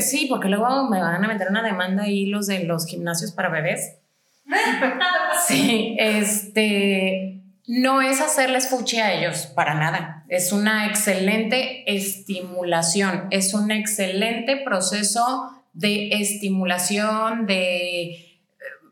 Sí, 0.00 0.26
porque 0.28 0.48
luego 0.48 0.90
me 0.90 1.00
van 1.00 1.24
a 1.24 1.28
meter 1.28 1.48
una 1.48 1.62
demanda 1.62 2.02
ahí 2.02 2.26
los 2.26 2.48
de 2.48 2.64
los 2.64 2.86
gimnasios 2.86 3.32
para 3.32 3.48
bebés. 3.48 3.98
Sí, 5.46 5.96
este, 5.98 7.43
no 7.66 8.02
es 8.02 8.20
hacerles 8.20 8.68
fuchi 8.68 8.98
a 8.98 9.12
ellos, 9.14 9.46
para 9.46 9.74
nada. 9.74 10.24
Es 10.28 10.52
una 10.52 10.86
excelente 10.86 11.84
estimulación, 11.94 13.26
es 13.30 13.54
un 13.54 13.70
excelente 13.70 14.56
proceso 14.56 15.50
de 15.72 16.08
estimulación, 16.10 17.46
de 17.46 18.10
eh, 18.10 18.40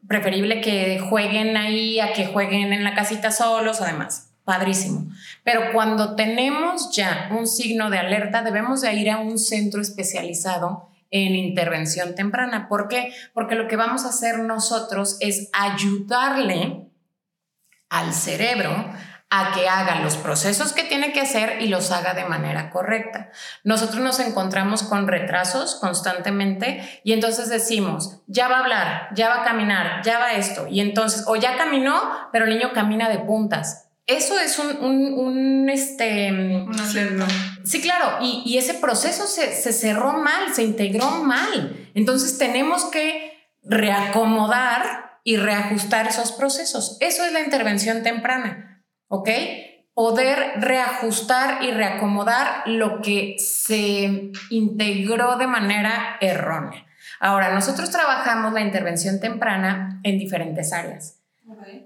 preferible 0.09 0.61
que 0.61 0.99
jueguen 0.99 1.57
ahí 1.57 2.01
a 2.01 2.13
que 2.13 2.27
jueguen 2.27 2.73
en 2.73 2.85
la 2.85 2.95
casita 2.95 3.31
solos, 3.31 3.81
además. 3.81 4.31
Padrísimo. 4.45 5.07
Pero 5.45 5.73
cuando 5.73 6.17
tenemos 6.17 6.91
ya 6.93 7.29
un 7.31 7.47
signo 7.47 7.91
de 7.91 7.99
alerta, 7.99 8.43
debemos 8.43 8.81
de 8.81 8.93
ir 8.95 9.09
a 9.11 9.19
un 9.19 9.39
centro 9.39 9.81
especializado 9.81 10.89
en 11.13 11.37
intervención 11.37 12.17
temprana. 12.17 12.69
¿Por 12.69 12.89
qué? 12.89 13.13
Porque 13.35 13.55
lo 13.55 13.69
que 13.69 13.77
vamos 13.77 14.05
a 14.05 14.09
hacer 14.09 14.41
nosotros 14.41 15.19
es 15.21 15.49
ayudarle 15.53 16.89
al 17.93 18.15
cerebro 18.15 18.91
a 19.29 19.53
que 19.53 19.69
haga 19.69 20.01
los 20.01 20.17
procesos 20.17 20.73
que 20.73 20.83
tiene 20.85 21.13
que 21.13 21.21
hacer 21.21 21.63
y 21.63 21.69
los 21.69 21.91
haga 21.91 22.15
de 22.15 22.25
manera 22.25 22.71
correcta. 22.71 23.31
Nosotros 23.65 24.03
nos 24.03 24.19
encontramos 24.21 24.83
con 24.83 25.09
retrasos 25.09 25.77
constantemente 25.77 27.01
y 27.05 27.13
entonces 27.13 27.49
decimos, 27.49 28.21
ya 28.27 28.49
va 28.49 28.57
a 28.57 28.61
hablar, 28.61 29.09
ya 29.15 29.29
va 29.29 29.43
a 29.43 29.45
caminar, 29.45 30.03
ya 30.05 30.19
va 30.19 30.33
esto, 30.33 30.67
y 30.69 30.81
entonces, 30.81 31.25
o 31.27 31.37
ya 31.37 31.57
caminó, 31.57 32.03
pero 32.31 32.45
el 32.45 32.51
niño 32.51 32.73
camina 32.75 33.09
de 33.09 33.21
puntas. 33.21 33.89
Eso 34.07 34.39
es 34.39 34.59
un, 34.59 34.77
un, 34.83 35.71
este... 35.71 36.67
sí, 37.65 37.81
claro, 37.81 38.19
y, 38.21 38.43
y 38.45 38.59
ese 38.59 38.75
proceso 38.75 39.27
se, 39.27 39.55
se 39.55 39.73
cerró 39.73 40.15
mal, 40.15 40.53
se 40.53 40.65
integró 40.65 41.23
mal. 41.23 41.91
Entonces 41.95 42.37
tenemos 42.37 42.87
que 42.87 43.49
reacomodar 43.63 45.12
y 45.25 45.37
reajustar 45.37 46.09
esos 46.09 46.33
procesos. 46.33 46.97
Eso 47.01 47.25
es 47.25 47.33
la 47.33 47.41
intervención 47.41 48.03
temprana, 48.03 48.85
¿ok? 49.09 49.29
Poder 49.95 50.55
reajustar 50.57 51.63
y 51.63 51.71
reacomodar 51.71 52.63
lo 52.67 53.03
que 53.03 53.37
se 53.39 54.33
integró 54.51 55.37
de 55.37 55.47
manera 55.47 56.17
errónea. 56.21 56.87
Ahora, 57.21 57.53
nosotros 57.53 57.91
trabajamos 57.91 58.53
la 58.53 58.63
intervención 58.63 59.21
temprana 59.21 60.01
en 60.03 60.19
diferentes 60.19 60.73
áreas. 60.73 61.23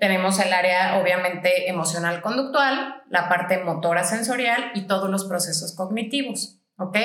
Tenemos 0.01 0.38
el 0.38 0.53
área 0.53 0.99
obviamente 0.99 1.68
emocional 1.68 2.20
conductual, 2.22 3.03
la 3.11 3.29
parte 3.29 3.59
motora 3.59 4.05
sensorial 4.05 4.70
y 4.75 4.87
todos 4.87 5.11
los 5.11 5.25
procesos 5.25 5.75
cognitivos, 5.75 6.61
¿ok? 6.79 6.96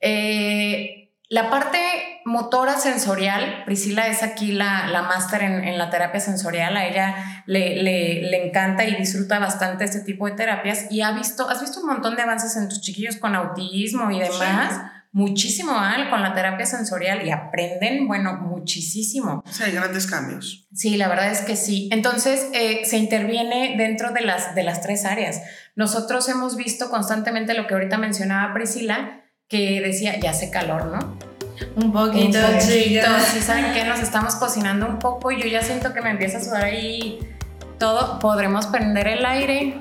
Eh, 0.00 1.07
la 1.30 1.50
parte 1.50 1.78
motora 2.24 2.78
sensorial, 2.78 3.64
Priscila 3.66 4.06
es 4.06 4.22
aquí 4.22 4.52
la, 4.52 4.86
la 4.88 5.02
máster 5.02 5.42
en, 5.42 5.76
la 5.76 5.90
terapia 5.90 6.20
sensorial, 6.20 6.76
a 6.76 6.86
ella 6.86 7.42
le, 7.46 7.82
le, 7.82 8.46
encanta 8.46 8.84
y 8.84 8.94
disfruta 8.96 9.38
bastante 9.38 9.84
este 9.84 10.00
tipo 10.00 10.26
de 10.26 10.32
terapias 10.32 10.90
y 10.90 11.02
ha 11.02 11.12
visto, 11.12 11.48
has 11.48 11.60
visto 11.60 11.80
un 11.80 11.86
montón 11.86 12.16
de 12.16 12.22
avances 12.22 12.56
en 12.56 12.68
tus 12.68 12.80
chiquillos 12.80 13.16
con 13.16 13.34
autismo 13.34 14.10
y 14.10 14.20
demás. 14.20 14.80
Muchísimo, 15.10 15.72
Al, 15.72 16.10
con 16.10 16.20
la 16.20 16.34
terapia 16.34 16.66
sensorial 16.66 17.26
y 17.26 17.30
aprenden, 17.30 18.06
bueno, 18.06 18.36
muchísimo. 18.36 19.42
O 19.44 19.52
sea, 19.52 19.66
hay 19.66 19.72
grandes 19.72 20.06
cambios. 20.06 20.68
Sí, 20.72 20.98
la 20.98 21.08
verdad 21.08 21.32
es 21.32 21.40
que 21.40 21.56
sí. 21.56 21.88
Entonces, 21.90 22.46
eh, 22.52 22.84
se 22.84 22.98
interviene 22.98 23.74
dentro 23.78 24.12
de 24.12 24.20
las, 24.20 24.54
de 24.54 24.62
las 24.64 24.82
tres 24.82 25.06
áreas. 25.06 25.40
Nosotros 25.76 26.28
hemos 26.28 26.56
visto 26.56 26.90
constantemente 26.90 27.54
lo 27.54 27.66
que 27.66 27.74
ahorita 27.74 27.96
mencionaba 27.96 28.52
Priscila, 28.52 29.24
que 29.48 29.80
decía, 29.80 30.20
ya 30.20 30.30
hace 30.30 30.50
calor, 30.50 30.86
¿no? 30.86 31.16
Un 31.76 31.92
poquito, 31.92 32.38
chicos. 32.60 33.22
Si 33.32 33.40
saben 33.40 33.72
que 33.72 33.84
nos 33.84 34.00
estamos 34.00 34.36
cocinando 34.36 34.86
un 34.86 34.98
poco 34.98 35.32
y 35.32 35.40
yo 35.40 35.48
ya 35.48 35.62
siento 35.62 35.92
que 35.92 36.02
me 36.02 36.10
empieza 36.10 36.38
a 36.38 36.44
sudar 36.44 36.64
ahí 36.64 37.18
todo. 37.78 38.18
¿Podremos 38.18 38.66
prender 38.66 39.08
el 39.08 39.24
aire? 39.24 39.78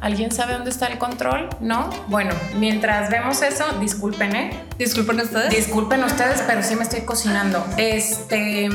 ¿Alguien 0.00 0.30
sabe 0.30 0.52
dónde 0.52 0.70
está 0.70 0.86
el 0.86 0.98
control? 0.98 1.48
¿No? 1.60 1.90
Bueno, 2.06 2.30
mientras 2.56 3.10
vemos 3.10 3.42
eso, 3.42 3.64
disculpen, 3.80 4.36
¿eh? 4.36 4.50
Disculpen 4.78 5.20
ustedes. 5.20 5.50
Disculpen 5.50 6.04
ustedes, 6.04 6.42
pero 6.46 6.62
sí 6.62 6.76
me 6.76 6.84
estoy 6.84 7.00
cocinando. 7.00 7.66
Este. 7.76 8.68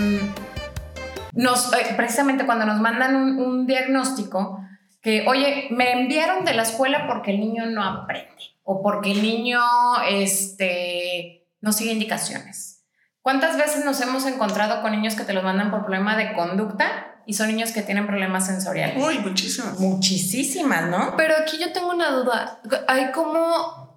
Nos, 1.32 1.74
eh, 1.74 1.94
precisamente 1.96 2.46
cuando 2.46 2.66
nos 2.66 2.80
mandan 2.82 3.16
un, 3.16 3.40
un 3.40 3.66
diagnóstico, 3.66 4.60
que, 5.02 5.26
oye, 5.28 5.68
me 5.72 5.94
enviaron 5.94 6.44
de 6.44 6.54
la 6.54 6.64
escuela 6.64 7.08
porque 7.08 7.32
el 7.32 7.40
niño 7.40 7.66
no 7.68 7.84
aprende 7.84 8.53
o 8.64 8.82
porque 8.82 9.12
el 9.12 9.22
niño 9.22 9.62
este, 10.10 11.48
no 11.62 11.74
sigue 11.74 11.92
indicaciones. 11.92 12.84
¿Cuántas 13.22 13.58
veces 13.58 13.86
nos 13.86 14.02
hemos 14.02 14.26
encontrado 14.26 14.82
con 14.82 14.92
niños 14.92 15.16
que 15.16 15.24
te 15.24 15.34
los 15.34 15.44
mandan 15.44 15.72
por 15.72 15.82
problema 15.82 16.18
de 16.18 16.34
conducta 16.34 17.22
y 17.26 17.36
son 17.36 17.48
niños 17.48 17.72
que 17.72 17.82
tienen 17.82 18.06
problemas 18.06 18.46
sensoriales? 18.46 19.02
Uy, 19.02 19.20
muchísimas. 19.20 19.80
Muchísimas, 19.80 20.90
¿no? 20.90 21.16
Pero 21.16 21.36
aquí 21.38 21.58
yo 21.58 21.72
tengo 21.72 21.92
una 21.92 22.12
duda. 22.12 22.62
Hay 22.88 23.12
como... 23.12 23.94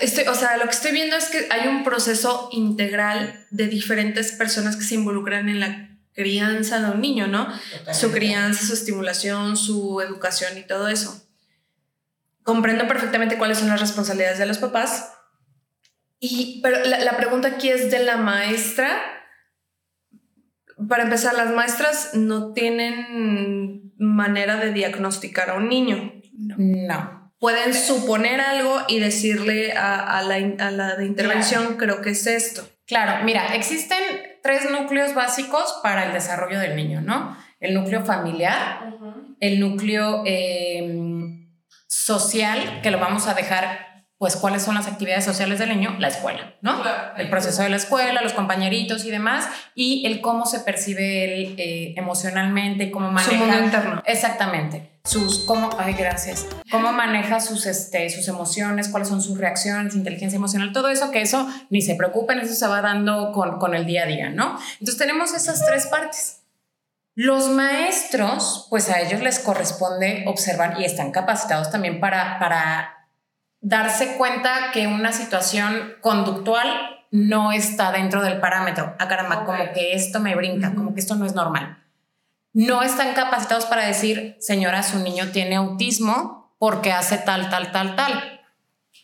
Estoy, 0.00 0.24
o 0.28 0.34
sea, 0.34 0.56
lo 0.56 0.64
que 0.64 0.70
estoy 0.70 0.92
viendo 0.92 1.16
es 1.16 1.28
que 1.28 1.48
hay 1.50 1.68
un 1.68 1.84
proceso 1.84 2.48
integral 2.52 3.44
de 3.50 3.66
diferentes 3.66 4.32
personas 4.32 4.76
que 4.76 4.84
se 4.84 4.94
involucran 4.94 5.48
en 5.48 5.60
la 5.60 5.98
crianza 6.14 6.78
de 6.78 6.90
un 6.92 7.00
niño, 7.00 7.26
¿no? 7.26 7.48
Su 7.92 8.12
crianza, 8.12 8.64
su 8.64 8.72
estimulación, 8.72 9.56
su 9.56 10.00
educación 10.00 10.56
y 10.56 10.62
todo 10.62 10.88
eso 10.88 11.22
comprendo 12.42 12.86
perfectamente 12.88 13.38
cuáles 13.38 13.58
son 13.58 13.68
las 13.68 13.80
responsabilidades 13.80 14.38
de 14.38 14.46
los 14.46 14.58
papás. 14.58 15.12
Y, 16.18 16.60
pero 16.62 16.78
la, 16.84 17.16
pregunta 17.16 17.48
aquí 17.48 17.68
es 17.68 17.90
de 17.90 18.00
la 18.00 18.16
maestra. 18.16 18.88
Para 20.88 21.04
empezar, 21.04 21.34
las 21.34 21.50
maestras 21.50 22.14
no 22.14 22.52
tienen 22.52 23.92
manera 23.98 24.56
de 24.56 24.72
diagnosticar 24.72 25.50
a 25.50 25.54
un 25.54 25.68
niño. 25.68 26.12
No. 26.32 27.32
Pueden 27.38 27.74
suponer 27.74 28.40
algo 28.40 28.82
y 28.88 29.00
decirle 29.00 29.72
a, 29.72 30.22
la, 30.22 30.36
a 30.64 30.70
la, 30.70 30.96
de 30.96 31.06
intervención, 31.06 31.76
creo 31.76 32.00
que 32.00 32.10
es 32.10 32.26
esto. 32.28 32.68
Claro, 32.86 33.24
mira, 33.24 33.56
existen 33.56 33.98
tres 34.42 34.70
núcleos 34.70 35.14
básicos 35.14 35.80
para 35.82 36.06
el 36.06 36.12
desarrollo 36.12 36.60
del 36.60 36.76
niño, 36.76 37.00
¿no? 37.00 37.36
El 37.58 37.74
núcleo 37.74 38.04
familiar, 38.04 38.94
el 39.40 39.58
núcleo... 39.58 40.22
Eh, 40.24 41.21
social, 41.92 42.80
que 42.82 42.90
lo 42.90 42.98
vamos 42.98 43.26
a 43.26 43.34
dejar 43.34 44.06
pues 44.16 44.36
cuáles 44.36 44.62
son 44.62 44.76
las 44.76 44.86
actividades 44.86 45.24
sociales 45.24 45.58
del 45.58 45.68
niño, 45.68 45.96
la 45.98 46.08
escuela, 46.08 46.54
¿no? 46.62 46.80
el 47.18 47.28
proceso 47.28 47.62
de 47.62 47.68
la 47.68 47.76
escuela, 47.76 48.22
los 48.22 48.32
compañeritos 48.32 49.04
y 49.04 49.10
demás, 49.10 49.46
y 49.74 50.06
el 50.06 50.20
cómo 50.20 50.46
se 50.46 50.60
percibe 50.60 51.24
él 51.24 51.54
eh, 51.58 51.92
emocionalmente, 51.96 52.90
cómo 52.90 53.10
maneja. 53.10 53.32
Su 53.32 53.36
mundo 53.36 53.62
interno. 53.62 54.02
Exactamente. 54.06 55.00
Sus, 55.04 55.40
cómo, 55.40 55.70
ay, 55.76 55.94
gracias. 55.94 56.46
Cómo 56.70 56.92
maneja 56.92 57.40
sus, 57.40 57.66
este, 57.66 58.08
sus 58.08 58.26
emociones, 58.28 58.88
cuáles 58.88 59.08
son 59.08 59.20
sus 59.20 59.36
reacciones, 59.36 59.94
inteligencia 59.94 60.36
emocional, 60.36 60.72
todo 60.72 60.88
eso, 60.88 61.10
que 61.10 61.20
eso 61.20 61.46
ni 61.68 61.82
se 61.82 61.96
preocupen, 61.96 62.38
eso 62.38 62.54
se 62.54 62.66
va 62.68 62.80
dando 62.80 63.32
con, 63.32 63.58
con 63.58 63.74
el 63.74 63.84
día 63.84 64.04
a 64.04 64.06
día, 64.06 64.30
¿no? 64.30 64.56
Entonces 64.74 64.96
tenemos 64.96 65.34
esas 65.34 65.66
tres 65.66 65.88
partes. 65.88 66.41
Los 67.14 67.48
maestros, 67.48 68.66
pues 68.70 68.88
a 68.88 69.00
ellos 69.00 69.20
les 69.20 69.38
corresponde 69.38 70.24
observar 70.26 70.80
y 70.80 70.84
están 70.84 71.12
capacitados 71.12 71.70
también 71.70 72.00
para, 72.00 72.38
para 72.38 73.08
darse 73.60 74.16
cuenta 74.16 74.70
que 74.72 74.86
una 74.86 75.12
situación 75.12 75.94
conductual 76.00 76.68
no 77.10 77.52
está 77.52 77.92
dentro 77.92 78.22
del 78.22 78.40
parámetro. 78.40 78.96
Ah, 78.98 79.08
caramba, 79.08 79.44
como 79.44 79.72
que 79.74 79.92
esto 79.92 80.20
me 80.20 80.34
brinca, 80.34 80.74
como 80.74 80.94
que 80.94 81.00
esto 81.00 81.14
no 81.14 81.26
es 81.26 81.34
normal. 81.34 81.78
No 82.54 82.82
están 82.82 83.12
capacitados 83.12 83.66
para 83.66 83.86
decir, 83.86 84.36
señora, 84.40 84.82
su 84.82 84.98
niño 84.98 85.28
tiene 85.32 85.56
autismo 85.56 86.54
porque 86.58 86.92
hace 86.92 87.18
tal, 87.18 87.50
tal, 87.50 87.72
tal, 87.72 87.94
tal. 87.94 88.40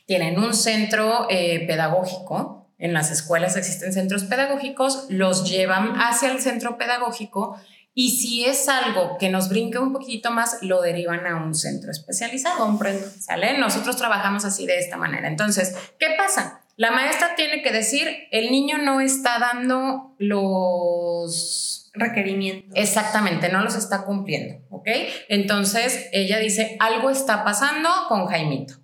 Tienen 0.07 0.39
un 0.39 0.55
centro 0.55 1.27
eh, 1.29 1.67
pedagógico. 1.67 2.71
En 2.79 2.95
las 2.95 3.11
escuelas 3.11 3.57
existen 3.57 3.93
centros 3.93 4.25
pedagógicos, 4.25 5.07
los 5.11 5.51
llevan 5.51 5.95
hacia 6.01 6.31
el 6.31 6.41
centro 6.41 6.79
pedagógico 6.79 7.59
y 8.01 8.11
si 8.11 8.45
es 8.45 8.69
algo 8.69 9.19
que 9.19 9.29
nos 9.29 9.49
brinque 9.49 9.77
un 9.79 9.93
poquito 9.93 10.31
más, 10.31 10.59
lo 10.63 10.81
derivan 10.83 11.27
a 11.27 11.35
un 11.35 11.53
centro 11.53 11.91
especializado. 11.91 12.59
Comprendo. 12.59 13.05
¿Sale? 13.19 13.59
Nosotros 13.59 13.97
trabajamos 13.97 14.45
así 14.45 14.67
de 14.67 14.79
esta 14.79 14.97
manera. 14.97 15.27
Entonces, 15.27 15.75
¿qué 15.99 16.11
pasa? 16.17 16.61
La 16.77 16.93
maestra 16.93 17.35
tiene 17.35 17.61
que 17.61 17.73
decir, 17.73 18.07
el 18.31 18.53
niño 18.53 18.79
no 18.79 19.01
está 19.01 19.41
dando 19.41 20.15
los 20.19 21.91
requerimientos. 21.93 22.71
Exactamente, 22.77 23.49
no 23.49 23.65
los 23.65 23.75
está 23.75 24.05
cumpliendo, 24.05 24.65
¿ok? 24.71 24.87
Entonces, 25.29 26.09
ella 26.13 26.39
dice, 26.39 26.77
algo 26.79 27.11
está 27.11 27.43
pasando 27.43 27.89
con 28.09 28.27
Jaimito 28.27 28.75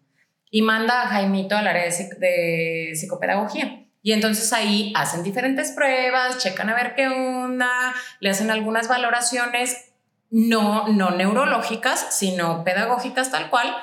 y 0.50 0.62
manda 0.62 1.02
a 1.02 1.06
Jaimito 1.06 1.56
al 1.56 1.68
área 1.68 1.84
de, 1.84 2.08
de 2.18 2.96
psicopedagogía. 2.96 3.83
Y 4.04 4.12
entonces 4.12 4.52
ahí 4.52 4.92
hacen 4.94 5.22
diferentes 5.22 5.72
pruebas, 5.72 6.36
checan 6.36 6.68
a 6.68 6.74
ver 6.74 6.94
qué 6.94 7.08
onda, 7.08 7.94
le 8.20 8.28
hacen 8.28 8.50
algunas 8.50 8.86
valoraciones, 8.86 9.92
no, 10.28 10.88
no 10.88 11.12
neurológicas, 11.12 12.14
sino 12.14 12.64
pedagógicas 12.64 13.30
tal 13.30 13.48
cual, 13.48 13.74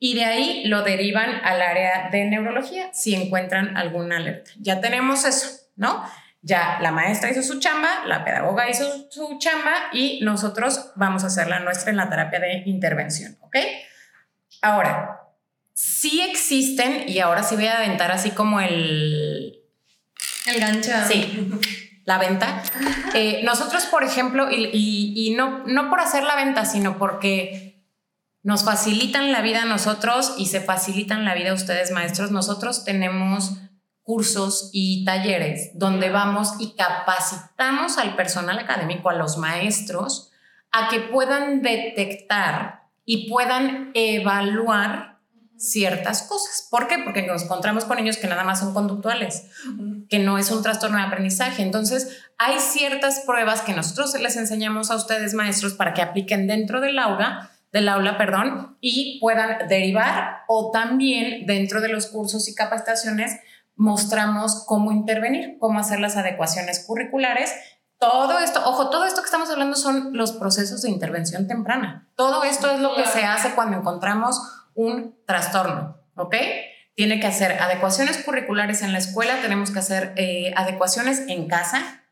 y 0.00 0.16
de 0.16 0.24
ahí 0.24 0.64
lo 0.64 0.82
derivan 0.82 1.30
al 1.44 1.62
área 1.62 2.08
de 2.10 2.24
neurología 2.24 2.92
si 2.92 3.14
encuentran 3.14 3.76
alguna 3.76 4.16
alerta. 4.16 4.50
Ya 4.58 4.80
tenemos 4.80 5.24
eso, 5.24 5.68
¿no? 5.76 6.04
Ya 6.40 6.80
la 6.82 6.90
maestra 6.90 7.30
hizo 7.30 7.44
su 7.44 7.60
chamba, 7.60 8.04
la 8.06 8.24
pedagoga 8.24 8.68
hizo 8.68 8.84
su 9.12 9.38
chamba 9.38 9.74
y 9.92 10.18
nosotros 10.24 10.90
vamos 10.96 11.22
a 11.22 11.28
hacer 11.28 11.46
la 11.46 11.60
nuestra 11.60 11.92
en 11.92 11.98
la 11.98 12.10
terapia 12.10 12.40
de 12.40 12.64
intervención, 12.66 13.38
¿ok? 13.40 13.58
Ahora, 14.60 15.21
sí 15.74 16.20
existen, 16.20 17.08
y 17.08 17.18
ahora 17.20 17.42
sí 17.42 17.54
voy 17.54 17.66
a 17.66 17.78
aventar 17.78 18.12
así 18.12 18.30
como 18.30 18.60
el... 18.60 19.58
El 20.46 20.60
gancho. 20.60 20.90
Sí, 21.08 21.50
la 22.04 22.18
venta. 22.18 22.62
Eh, 23.14 23.42
nosotros, 23.44 23.84
por 23.84 24.04
ejemplo, 24.04 24.48
y, 24.50 25.34
no, 25.36 25.66
no 25.66 25.90
por 25.90 26.00
hacer 26.00 26.24
la 26.24 26.34
venta, 26.34 26.64
sino 26.64 26.96
porque 26.96 27.84
nos 28.42 28.64
facilitan 28.64 29.32
la 29.32 29.42
vida 29.42 29.64
a 29.64 29.66
nosotros 29.66 30.34
y 30.38 30.46
se 30.46 30.62
facilitan 30.62 31.26
la 31.26 31.34
vida 31.34 31.50
a 31.50 31.54
ustedes, 31.54 31.90
maestros. 31.90 32.30
Nosotros 32.30 32.86
tenemos 32.86 33.58
cursos 34.02 34.70
y 34.72 35.04
talleres 35.04 35.72
donde 35.74 36.08
vamos 36.08 36.54
y 36.58 36.74
capacitamos 36.74 37.98
al 37.98 38.16
personal 38.16 38.58
académico, 38.58 39.10
a 39.10 39.14
los 39.14 39.36
maestros, 39.36 40.32
a 40.70 40.88
que 40.88 41.00
puedan 41.00 41.60
detectar 41.60 42.84
y 43.04 43.28
puedan 43.28 43.90
evaluar 43.92 45.11
ciertas 45.62 46.22
cosas. 46.22 46.66
¿Por 46.68 46.88
qué? 46.88 46.98
Porque 46.98 47.22
nos 47.22 47.44
encontramos 47.44 47.84
con 47.84 47.96
niños 47.96 48.16
que 48.16 48.26
nada 48.26 48.42
más 48.42 48.58
son 48.58 48.74
conductuales, 48.74 49.44
que 50.08 50.18
no 50.18 50.36
es 50.36 50.50
un 50.50 50.62
trastorno 50.62 50.98
de 50.98 51.04
aprendizaje. 51.04 51.62
Entonces, 51.62 52.20
hay 52.36 52.58
ciertas 52.58 53.20
pruebas 53.20 53.62
que 53.62 53.72
nosotros 53.72 54.12
les 54.20 54.36
enseñamos 54.36 54.90
a 54.90 54.96
ustedes, 54.96 55.34
maestros, 55.34 55.74
para 55.74 55.94
que 55.94 56.02
apliquen 56.02 56.48
dentro 56.48 56.80
del 56.80 56.98
aula, 56.98 57.50
del 57.72 57.88
aula, 57.88 58.18
perdón, 58.18 58.76
y 58.80 59.20
puedan 59.20 59.68
derivar 59.68 60.42
o 60.48 60.72
también 60.72 61.46
dentro 61.46 61.80
de 61.80 61.88
los 61.88 62.06
cursos 62.06 62.48
y 62.48 62.54
capacitaciones 62.54 63.38
mostramos 63.76 64.64
cómo 64.66 64.92
intervenir, 64.92 65.56
cómo 65.58 65.78
hacer 65.78 66.00
las 66.00 66.16
adecuaciones 66.16 66.84
curriculares 66.86 67.52
todo 68.02 68.40
esto, 68.40 68.60
ojo, 68.64 68.90
todo 68.90 69.04
esto 69.04 69.20
que 69.20 69.26
estamos 69.26 69.48
hablando 69.48 69.76
son 69.76 70.16
los 70.16 70.32
procesos 70.32 70.82
de 70.82 70.90
intervención 70.90 71.46
temprana. 71.46 72.08
Todo 72.16 72.42
esto 72.42 72.68
es 72.68 72.80
lo 72.80 72.96
que 72.96 73.06
se 73.06 73.22
hace 73.22 73.54
cuando 73.54 73.76
encontramos 73.76 74.40
un 74.74 75.16
trastorno, 75.26 75.98
¿ok? 76.14 76.34
Tiene 76.94 77.20
que 77.20 77.26
hacer 77.26 77.60
adecuaciones 77.60 78.18
curriculares 78.18 78.82
en 78.82 78.92
la 78.92 78.98
escuela, 78.98 79.40
tenemos 79.40 79.70
que 79.70 79.78
hacer 79.78 80.12
eh, 80.16 80.52
adecuaciones 80.56 81.24
en 81.28 81.48
casa, 81.48 82.02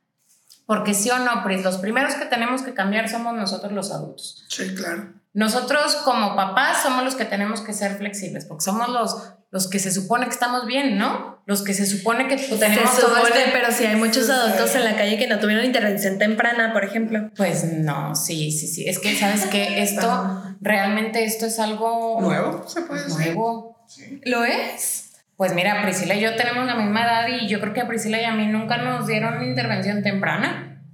porque 0.66 0.94
sí 0.94 1.10
o 1.10 1.18
no, 1.18 1.42
pues 1.42 1.62
los 1.64 1.78
primeros 1.78 2.14
que 2.14 2.26
tenemos 2.26 2.62
que 2.62 2.74
cambiar 2.74 3.08
somos 3.08 3.34
nosotros 3.34 3.72
los 3.72 3.90
adultos. 3.90 4.46
Sí, 4.48 4.74
claro. 4.74 5.12
Nosotros 5.32 5.96
como 5.96 6.34
papás 6.34 6.82
somos 6.82 7.04
los 7.04 7.14
que 7.14 7.24
tenemos 7.24 7.60
que 7.60 7.72
ser 7.72 7.96
flexibles, 7.96 8.46
porque 8.46 8.64
somos 8.64 8.88
los, 8.88 9.32
los 9.50 9.68
que 9.68 9.78
se 9.78 9.92
supone 9.92 10.26
que 10.26 10.32
estamos 10.32 10.66
bien, 10.66 10.98
¿no? 10.98 11.40
Los 11.46 11.62
que 11.62 11.72
se 11.72 11.86
supone 11.86 12.26
que 12.26 12.36
tenemos 12.36 12.90
se 12.94 13.00
supone, 13.00 13.28
este 13.28 13.50
pero 13.52 13.72
si 13.72 13.86
hay 13.86 13.96
muchos 13.96 14.28
adultos 14.28 14.74
en 14.74 14.84
la 14.84 14.96
calle 14.96 15.18
que 15.18 15.28
no 15.28 15.38
tuvieron 15.38 15.64
intervención 15.64 16.18
temprana, 16.18 16.72
por 16.72 16.84
ejemplo. 16.84 17.30
Pues 17.36 17.64
no, 17.64 18.16
sí, 18.16 18.50
sí, 18.50 18.66
sí. 18.66 18.88
Es 18.88 18.98
que, 18.98 19.16
¿sabes 19.16 19.46
que 19.46 19.82
Esto, 19.82 20.42
realmente 20.60 21.24
esto 21.24 21.46
es 21.46 21.58
algo... 21.58 22.20
Nuevo, 22.20 22.66
se 22.68 22.82
puede 22.82 23.04
decir. 23.04 23.34
Nuevo. 23.34 23.84
Sí. 23.88 24.20
¿Lo 24.24 24.44
es? 24.44 25.12
Pues 25.36 25.54
mira, 25.54 25.82
Priscila 25.82 26.14
y 26.14 26.20
yo 26.20 26.36
tenemos 26.36 26.66
la 26.66 26.74
misma 26.74 27.02
edad 27.02 27.28
y 27.28 27.48
yo 27.48 27.60
creo 27.60 27.72
que 27.72 27.80
a 27.80 27.88
Priscila 27.88 28.20
y 28.20 28.24
a 28.24 28.34
mí 28.34 28.46
nunca 28.46 28.76
nos 28.76 29.06
dieron 29.06 29.42
intervención 29.42 30.02
temprana. 30.02 30.84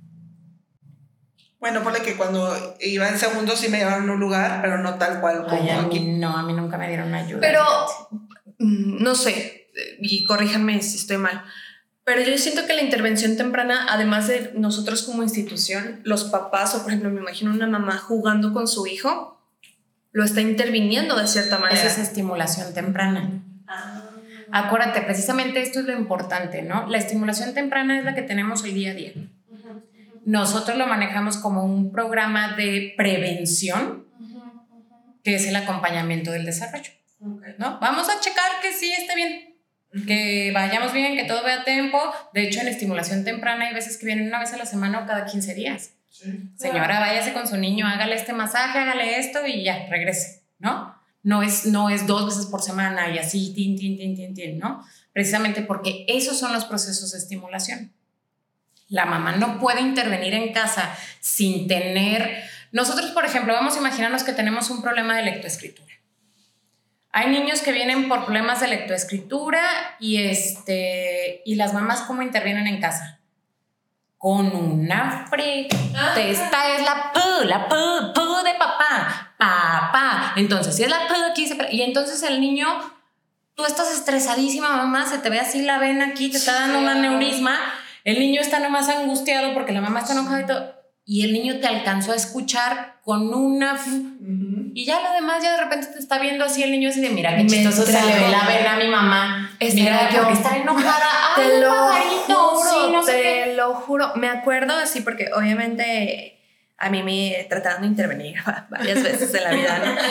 Bueno, 1.59 1.83
ponle 1.83 2.01
que 2.01 2.15
cuando 2.15 2.55
iba 2.81 3.09
en 3.09 3.19
segundo 3.19 3.57
sí 3.57 3.69
me 3.69 3.79
llevaron 3.79 4.09
a 4.09 4.13
un 4.13 4.21
lugar, 4.21 4.61
pero 4.63 4.79
no 4.79 4.95
tal 4.95 5.21
cual 5.21 5.47
como 5.47 5.73
a 5.73 5.81
aquí. 5.83 5.99
Mí, 5.99 6.19
no, 6.19 6.37
a 6.37 6.43
mí 6.45 6.53
nunca 6.53 6.79
me 6.79 6.87
dieron 6.87 7.13
ayuda. 7.13 7.41
Pero, 7.41 7.65
mm, 8.59 9.03
no 9.03 9.15
sé, 9.17 9.69
y 10.01 10.25
corríjanme 10.25 10.81
si 10.81 10.99
estoy 10.99 11.17
mal, 11.17 11.43
pero 12.07 12.23
yo 12.23 12.39
siento 12.39 12.67
que 12.69 12.75
la 12.75 12.83
intervención 12.83 13.37
temprana, 13.37 13.87
además 13.91 14.29
de 14.29 14.53
nosotros 14.55 15.03
como 15.03 15.25
institución, 15.25 16.03
los 16.05 16.23
papás, 16.23 16.73
o 16.77 16.83
por 16.83 16.91
ejemplo, 16.91 17.11
me 17.11 17.21
imagino 17.21 17.51
una 17.51 17.67
mamá 17.67 17.99
jugando 17.99 18.53
con 18.53 18.69
su 18.69 18.87
hijo, 18.87 19.36
lo 20.17 20.25
está 20.25 20.41
interviniendo 20.41 21.15
de 21.15 21.27
cierta 21.27 21.59
manera. 21.59 21.79
Esa 21.79 21.89
es 21.89 21.99
estimulación 22.09 22.73
temprana. 22.73 23.43
Ah. 23.67 24.03
Acuérdate, 24.51 25.03
precisamente 25.03 25.61
esto 25.61 25.81
es 25.81 25.85
lo 25.85 25.93
importante, 25.93 26.63
¿no? 26.63 26.89
La 26.89 26.97
estimulación 26.97 27.53
temprana 27.53 27.99
es 27.99 28.05
la 28.07 28.15
que 28.15 28.23
tenemos 28.23 28.65
el 28.65 28.73
día 28.73 28.93
a 28.93 28.95
día. 28.95 29.13
Nosotros 30.25 30.79
lo 30.79 30.87
manejamos 30.87 31.37
como 31.37 31.65
un 31.65 31.93
programa 31.93 32.57
de 32.57 32.95
prevención, 32.97 34.07
que 35.23 35.35
es 35.35 35.47
el 35.49 35.57
acompañamiento 35.57 36.31
del 36.31 36.47
desarrollo. 36.47 36.93
¿no? 37.59 37.79
Vamos 37.79 38.09
a 38.09 38.19
checar 38.19 38.53
que 38.63 38.73
sí 38.73 38.91
esté 38.91 39.17
bien, 39.17 39.55
que 40.07 40.51
vayamos 40.55 40.95
bien, 40.95 41.15
que 41.15 41.25
todo 41.25 41.45
vea 41.45 41.61
a 41.61 41.65
tiempo. 41.65 42.01
De 42.33 42.45
hecho, 42.45 42.63
en 42.63 42.69
estimulación 42.69 43.23
temprana 43.23 43.67
hay 43.67 43.75
veces 43.75 43.99
que 43.99 44.07
vienen 44.07 44.29
una 44.29 44.41
vez 44.41 44.51
a 44.55 44.57
la 44.57 44.65
semana 44.65 45.01
o 45.01 45.07
cada 45.07 45.27
15 45.27 45.53
días. 45.53 45.96
Señora, 46.57 47.01
váyase 47.01 47.33
con 47.33 47.47
su 47.47 47.57
niño, 47.57 47.87
hágale 47.87 48.15
este 48.15 48.33
masaje, 48.33 48.79
hágale 48.79 49.19
esto 49.19 49.47
y 49.47 49.65
ya, 49.65 49.87
regrese, 49.89 50.45
¿no? 50.59 50.95
No 51.23 51.43
es, 51.43 51.67
no 51.67 51.91
es 51.91 52.07
dos 52.07 52.27
veces 52.27 52.47
por 52.47 52.63
semana 52.63 53.11
y 53.11 53.19
así, 53.19 53.53
tin, 53.55 53.77
tin, 53.77 53.97
tin, 53.97 54.15
tin, 54.15 54.35
tin, 54.35 54.59
¿no? 54.59 54.85
Precisamente 55.13 55.63
porque 55.63 56.05
esos 56.09 56.39
son 56.39 56.53
los 56.53 56.65
procesos 56.65 57.13
de 57.13 57.19
estimulación. 57.19 57.93
La 58.89 59.07
mamá 59.07 59.33
no 59.37 59.59
puede 59.59 59.81
intervenir 59.81 60.35
en 60.35 60.53
casa 60.53 60.97
sin 61.21 61.67
tener... 61.67 62.45
Nosotros, 62.71 63.11
por 63.11 63.25
ejemplo, 63.25 63.53
vamos 63.53 63.75
a 63.77 63.79
imaginarnos 63.79 64.23
que 64.23 64.33
tenemos 64.33 64.71
un 64.71 64.83
problema 64.83 65.17
de 65.17 65.25
lectoescritura. 65.25 65.95
Hay 67.11 67.31
niños 67.31 67.63
que 67.63 67.73
vienen 67.73 68.09
por 68.09 68.25
problemas 68.25 68.61
de 68.61 68.69
lectoescritura 68.69 69.63
y, 69.99 70.19
este, 70.19 71.43
y 71.47 71.55
las 71.55 71.73
mamás 71.73 72.03
cómo 72.03 72.23
intervienen 72.23 72.67
en 72.67 72.81
casa. 72.81 73.21
Con 74.27 74.57
una 74.57 75.27
fre... 75.31 75.69
Esta 75.69 76.75
es 76.75 76.83
la 76.85 77.13
P, 77.13 77.45
la 77.45 77.69
P, 77.69 77.77
P 78.13 78.21
de 78.49 78.59
papá, 78.59 79.35
papá. 79.39 80.33
Entonces, 80.35 80.75
si 80.75 80.83
es 80.83 80.91
la 80.91 81.07
P 81.07 81.15
aquí, 81.31 81.49
y 81.71 81.83
entonces 81.83 82.25
el 82.25 82.41
niño, 82.41 82.67
tú 83.55 83.65
estás 83.65 83.93
estresadísima, 83.93 84.77
mamá, 84.77 85.07
se 85.07 85.19
te 85.19 85.31
ve 85.31 85.39
así 85.39 85.63
la 85.63 85.79
vena 85.79 86.07
aquí, 86.07 86.29
te 86.29 86.39
está 86.39 86.55
dando 86.55 86.81
un 86.81 86.89
aneurisma 86.89 87.57
el 88.07 88.21
niño 88.21 88.41
está 88.41 88.61
nomás 88.61 88.89
angustiado 88.89 89.53
porque 89.53 89.73
la 89.73 89.81
mamá 89.81 89.99
está 89.99 90.13
enojada 90.13 90.41
y 90.41 90.47
todo. 90.47 90.75
Y 91.05 91.25
el 91.25 91.33
niño 91.33 91.59
te 91.59 91.67
alcanzó 91.67 92.13
a 92.13 92.15
escuchar 92.15 93.01
con 93.03 93.35
una... 93.35 93.77
Y 94.77 94.85
ya 94.85 95.01
lo 95.01 95.11
demás, 95.11 95.43
ya 95.43 95.53
de 95.53 95.65
repente 95.65 95.87
te 95.87 95.99
está 95.99 96.19
viendo 96.19 96.45
así 96.45 96.63
el 96.63 96.71
niño 96.71 96.91
así 96.91 97.01
de, 97.01 97.09
mira, 97.09 97.35
qué 97.35 97.47
chistoso 97.47 97.87
se 97.87 97.93
le 97.93 98.13
ve 98.13 98.29
la 98.29 98.47
vena 98.47 98.75
a 98.75 98.77
mi 98.77 98.89
mamá. 98.89 99.57
mira, 99.59 100.11
yo. 100.11 100.29
está 100.29 100.55
enojada. 100.55 101.09
te 101.35 101.61
lo 101.61 101.73
juro, 102.27 103.03
te 103.07 103.55
lo 103.55 103.75
juro. 103.75 104.13
Me 104.17 104.29
acuerdo 104.29 104.75
así 104.75 105.01
porque 105.01 105.31
obviamente 105.35 106.39
a 106.77 106.91
mí 106.91 107.03
me 107.03 107.47
trataron 107.49 107.81
de 107.81 107.87
intervenir 107.87 108.37
varias 108.69 109.03
veces 109.03 109.33
en 109.33 109.45
la 109.45 109.51
vida, 109.53 109.79
¿no? 109.79 109.97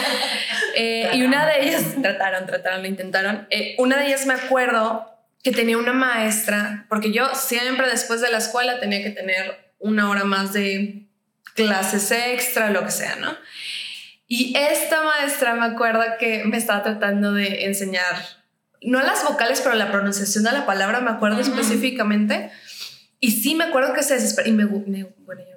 Eh, 0.78 1.12
y 1.14 1.22
una 1.22 1.46
de 1.46 1.68
ellas, 1.68 1.84
trataron, 2.02 2.48
trataron, 2.48 2.82
lo 2.82 2.88
intentaron. 2.88 3.48
Eh, 3.52 3.76
una 3.78 3.98
de 3.98 4.08
ellas 4.08 4.26
me 4.26 4.34
acuerdo 4.34 5.10
que 5.44 5.52
tenía 5.52 5.78
una 5.78 5.94
maestra, 5.94 6.86
porque 6.90 7.14
yo 7.14 7.34
siempre 7.36 7.88
después 7.88 8.20
de 8.20 8.30
la 8.32 8.40
escuela 8.40 8.80
tenía 8.80 9.02
que 9.04 9.12
tener 9.12 9.74
una 9.80 10.10
hora 10.10 10.26
más 10.26 10.52
de 10.52 11.06
clases 11.54 12.12
extra, 12.12 12.72
lo 12.72 12.84
que 12.84 12.92
sea, 12.92 13.16
¿no? 13.16 13.38
Y 14.28 14.56
esta 14.58 15.04
maestra 15.04 15.54
me 15.54 15.66
acuerdo 15.66 16.02
que 16.20 16.44
me 16.46 16.58
estaba 16.58 16.84
tratando 16.84 17.34
de 17.34 17.66
enseñar, 17.66 18.16
no 18.82 19.02
las 19.02 19.24
vocales, 19.24 19.62
pero 19.62 19.76
la 19.76 19.92
pronunciación 19.92 20.44
de 20.44 20.52
la 20.52 20.66
palabra, 20.66 21.02
me 21.02 21.12
acuerdo 21.12 21.42
específicamente. 21.42 22.52
Y 23.20 23.32
sí 23.32 23.56
me 23.56 23.66
acuerdo 23.66 23.94
que 23.94 24.04
se 24.04 24.16
desesperó. 24.16 24.50
Y 24.50 24.52
me, 24.52 24.66
me 24.66 25.04
bueno, 25.26 25.42
yo 25.42 25.56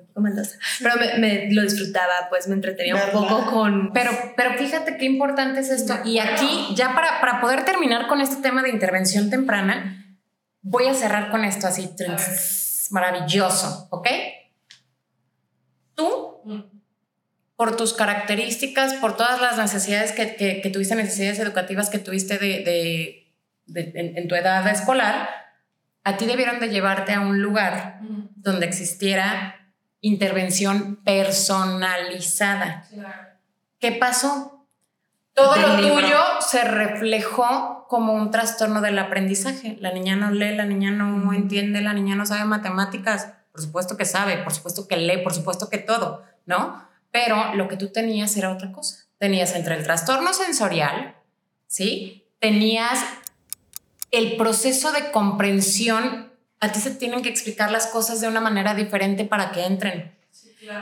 pero 0.82 0.94
me, 1.18 1.52
lo 1.52 1.62
disfrutaba, 1.62 2.28
pues 2.28 2.48
me 2.48 2.54
entretenía 2.54 2.96
un 2.96 3.12
poco 3.12 3.46
con... 3.50 3.92
Pero, 3.92 4.10
pero 4.36 4.54
fíjate 4.54 4.96
qué 4.96 5.04
importante 5.04 5.60
es 5.60 5.70
esto. 5.70 5.94
Y 6.04 6.18
aquí, 6.18 6.74
ya 6.74 6.94
para, 6.94 7.20
para 7.20 7.40
poder 7.40 7.64
terminar 7.64 8.06
con 8.08 8.20
este 8.20 8.36
tema 8.42 8.62
de 8.62 8.70
intervención 8.70 9.30
temprana, 9.30 10.18
voy 10.60 10.86
a 10.86 10.94
cerrar 10.94 11.30
con 11.30 11.44
esto 11.44 11.66
así, 11.66 11.90
maravilloso, 12.90 13.88
¿ok? 13.90 14.08
Tú, 15.94 16.40
mm. 16.44 16.77
Por 17.58 17.76
tus 17.76 17.92
características, 17.92 18.94
por 18.94 19.16
todas 19.16 19.40
las 19.40 19.58
necesidades 19.58 20.12
que, 20.12 20.36
que, 20.36 20.70
tuviste, 20.70 20.94
necesidades 20.94 21.40
educativas 21.40 21.90
que 21.90 21.98
tuviste 21.98 22.38
de, 22.38 23.26
de, 23.66 23.92
en, 23.96 24.28
tu 24.28 24.36
edad 24.36 24.64
escolar, 24.68 25.28
a 26.04 26.16
ti 26.16 26.26
debieron 26.26 26.60
de 26.60 26.68
llevarte 26.68 27.12
a 27.14 27.20
un 27.20 27.42
lugar 27.42 27.98
mm. 28.00 28.28
donde 28.36 28.64
existiera 28.64 29.56
intervención 30.00 31.02
personalizada. 31.04 32.84
¿Qué 33.80 33.90
pasó? 33.90 34.64
Todo 35.34 35.56
lo 35.56 35.78
tuyo 35.78 36.20
se 36.40 36.62
reflejó 36.62 37.86
como 37.88 38.12
un 38.12 38.30
trastorno 38.30 38.80
del 38.80 39.00
aprendizaje. 39.00 39.76
La 39.80 39.90
niña 39.90 40.14
no 40.14 40.30
lee, 40.30 40.54
la 40.54 40.64
niña 40.64 40.92
no 40.92 41.32
entiende, 41.32 41.80
la 41.80 41.92
niña 41.92 42.14
no 42.14 42.24
sabe 42.24 42.44
matemáticas. 42.44 43.32
Por 43.50 43.60
supuesto 43.60 43.96
que 43.96 44.04
sabe, 44.04 44.36
por 44.44 44.52
supuesto 44.52 44.86
que 44.86 44.96
lee, 44.96 45.24
por 45.24 45.34
supuesto 45.34 45.68
que 45.68 45.78
todo, 45.78 46.22
¿no? 46.46 46.86
Pero 47.10 47.54
lo 47.54 47.68
que 47.68 47.76
tú 47.76 47.88
tenías 47.88 48.36
era 48.36 48.52
otra 48.52 48.72
cosa. 48.72 49.06
Tenías 49.18 49.54
entre 49.54 49.74
el 49.74 49.82
trastorno 49.82 50.32
sensorial, 50.32 51.16
¿sí? 51.66 52.24
Tenías 52.38 53.04
el 54.10 54.36
proceso 54.36 54.92
de 54.92 55.10
comprensión 55.10 56.28
a 56.60 56.72
ti 56.72 56.80
se 56.80 56.90
tienen 56.90 57.22
que 57.22 57.28
explicar 57.28 57.70
las 57.70 57.86
cosas 57.86 58.20
de 58.20 58.28
una 58.28 58.40
manera 58.40 58.74
diferente 58.74 59.24
para 59.24 59.52
que 59.52 59.64
entren. 59.64 60.14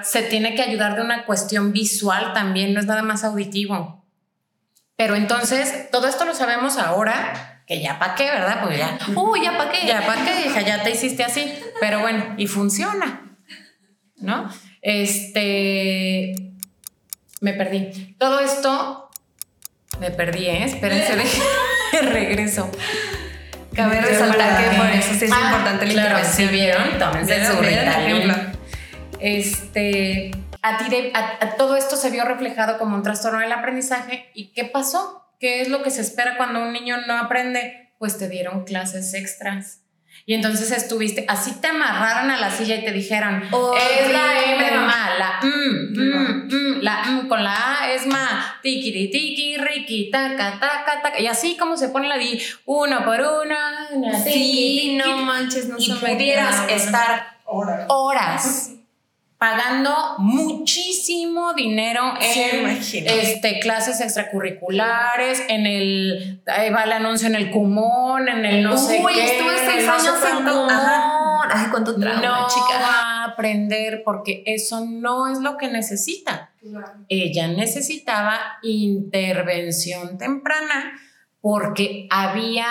Se 0.02 0.22
tiene 0.22 0.54
que 0.54 0.62
ayudar 0.62 0.96
de 0.96 1.02
una 1.02 1.26
cuestión 1.26 1.72
visual 1.72 2.32
también, 2.32 2.72
no 2.72 2.80
es 2.80 2.86
nada 2.86 3.02
más 3.02 3.24
auditivo. 3.24 4.04
Pero 4.96 5.14
entonces, 5.14 5.90
todo 5.90 6.08
esto 6.08 6.24
lo 6.24 6.34
sabemos 6.34 6.78
ahora, 6.78 7.62
que 7.66 7.82
ya 7.82 7.98
pa' 7.98 8.14
qué, 8.14 8.24
¿verdad? 8.24 8.62
Pues 8.64 8.78
ya, 8.78 8.98
uy, 9.16 9.42
ya 9.42 9.58
pa' 9.58 9.70
qué. 9.70 9.86
Ya 9.86 10.06
pa' 10.06 10.24
qué, 10.24 10.46
hija, 10.46 10.62
ya 10.62 10.82
te 10.82 10.90
hiciste 10.90 11.22
así. 11.22 11.54
Pero 11.78 12.00
bueno, 12.00 12.34
y 12.38 12.46
funciona, 12.46 13.36
¿no? 14.16 14.50
Este, 14.82 16.34
me 17.40 17.52
perdí. 17.52 18.14
Todo 18.18 18.40
esto, 18.40 19.10
me 20.00 20.10
perdí, 20.10 20.46
¿eh? 20.46 20.64
Espérense, 20.64 21.16
de 21.92 22.02
regreso. 22.02 22.70
Cabe 23.74 24.00
resaltar 24.00 24.70
que 24.70 24.76
por 24.76 24.86
eso 24.86 25.14
sí 25.14 25.26
es 25.26 25.32
ah, 25.32 25.40
importante 25.44 25.86
la 25.86 25.92
claro, 25.92 26.08
intervención. 26.08 26.48
Si 26.48 26.54
vieron, 26.54 26.98
tómense 26.98 27.46
su 27.46 27.62
ejemplo. 27.62 28.34
Este, 29.20 30.30
a 30.62 30.78
ti 30.78 31.12
a, 31.14 31.56
todo 31.56 31.76
esto 31.76 31.96
se 31.96 32.10
vio 32.10 32.24
reflejado 32.24 32.78
como 32.78 32.96
un 32.96 33.02
trastorno 33.02 33.40
del 33.40 33.52
aprendizaje. 33.52 34.30
¿Y 34.34 34.52
qué 34.52 34.64
pasó? 34.64 35.30
¿Qué 35.38 35.60
es 35.60 35.68
lo 35.68 35.82
que 35.82 35.90
se 35.90 36.00
espera 36.00 36.36
cuando 36.36 36.62
un 36.62 36.72
niño 36.72 36.96
no 37.06 37.18
aprende? 37.18 37.92
Pues 37.98 38.18
te 38.18 38.28
dieron 38.28 38.64
clases 38.64 39.12
extras. 39.14 39.80
Y 40.24 40.35
entonces 40.35 40.70
estuviste, 40.72 41.24
así 41.29 41.61
te 41.61 41.68
amarraron 41.68 42.31
a 42.31 42.37
la 42.37 42.50
silla 42.50 42.76
y 42.76 42.85
te 42.85 42.92
dijeron, 42.92 43.42
es 43.42 44.12
la 44.12 44.44
M 44.44 44.76
ma, 44.79 45.11
la 45.18 45.40
mm, 45.42 45.92
mm, 45.92 46.46
mm, 46.46 46.83
la 46.83 47.05
M 47.07 47.29
con 47.29 47.44
la 47.44 47.81
A 47.81 47.92
es 47.92 48.07
ma, 48.07 48.59
tiki, 48.62 48.92
tiki, 48.92 49.57
riki, 49.57 50.11
taca, 50.11 50.59
taca, 50.59 51.02
taca, 51.02 51.20
y 51.20 51.26
así 51.26 51.57
como 51.57 51.76
se 51.76 51.88
pone 51.90 52.09
la 52.09 52.16
di, 52.16 52.40
uno 52.64 53.05
por 53.05 53.20
uno, 53.20 53.57
sí, 54.24 54.96
no 54.96 55.18
manches, 55.18 55.68
no 55.68 55.76
y 55.79 55.92
pudieras 55.92 56.70
estar 56.70 57.38
horas. 57.44 57.87
horas 57.88 58.75
pagando 59.38 59.92
muchísimo 60.18 61.53
dinero 61.53 62.14
en 62.20 62.66
este, 62.68 63.61
clases 63.61 64.01
extracurriculares, 64.01 65.42
en 65.49 65.66
el, 65.66 66.42
ahí 66.46 66.70
va 66.70 66.85
el 66.85 66.92
anuncio 66.92 67.29
en 67.29 67.35
el 67.35 67.51
Cumón, 67.51 68.29
en 68.29 68.46
el 68.46 68.62
no 68.62 68.79
sé 68.79 69.03
qué. 69.14 69.25
estuve 69.25 69.59
seis 69.59 69.88
años 69.88 70.14
en 70.31 70.37
Cumón. 70.38 70.68
Ay, 71.49 71.66
cuánto 71.70 71.94
trauma, 71.96 72.20
no 72.20 72.49
chica. 72.49 72.81
va 72.81 72.88
a 72.88 73.25
aprender 73.25 74.03
porque 74.05 74.42
eso 74.46 74.85
no 74.87 75.31
es 75.31 75.38
lo 75.40 75.59
que 75.59 75.68
necesita. 75.68 76.51
Ella 77.09 77.49
necesitaba 77.49 78.40
intervención 78.62 80.18
temprana 80.18 80.99
porque 81.40 82.09
había, 82.11 82.66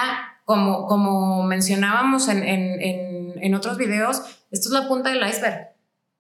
como, 0.46 0.88
como 0.88 1.44
mencionábamos 1.44 2.28
en, 2.28 2.44
en, 2.44 3.34
en 3.40 3.56
otros 3.56 3.78
videos, 3.78 4.24
esto 4.52 4.70
es 4.70 4.72
la 4.72 4.88
punta 4.88 5.12
del 5.12 5.26
iceberg 5.26 5.75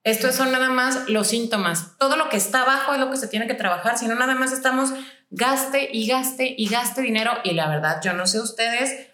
esto 0.05 0.31
son 0.31 0.51
nada 0.51 0.69
más 0.69 1.09
los 1.09 1.27
síntomas. 1.27 1.97
Todo 1.97 2.15
lo 2.15 2.29
que 2.29 2.37
está 2.37 2.61
abajo 2.61 2.93
es 2.93 2.99
lo 2.99 3.09
que 3.09 3.17
se 3.17 3.27
tiene 3.27 3.47
que 3.47 3.55
trabajar, 3.55 3.97
si 3.97 4.07
no 4.07 4.13
nada 4.13 4.35
más 4.35 4.51
estamos 4.51 4.93
gaste 5.31 5.89
y 5.91 6.07
gaste 6.07 6.53
y 6.55 6.69
gaste 6.69 7.01
dinero. 7.01 7.31
Y 7.43 7.55
la 7.55 7.67
verdad, 7.67 8.01
yo 8.03 8.13
no 8.13 8.27
sé 8.27 8.39
ustedes, 8.39 9.09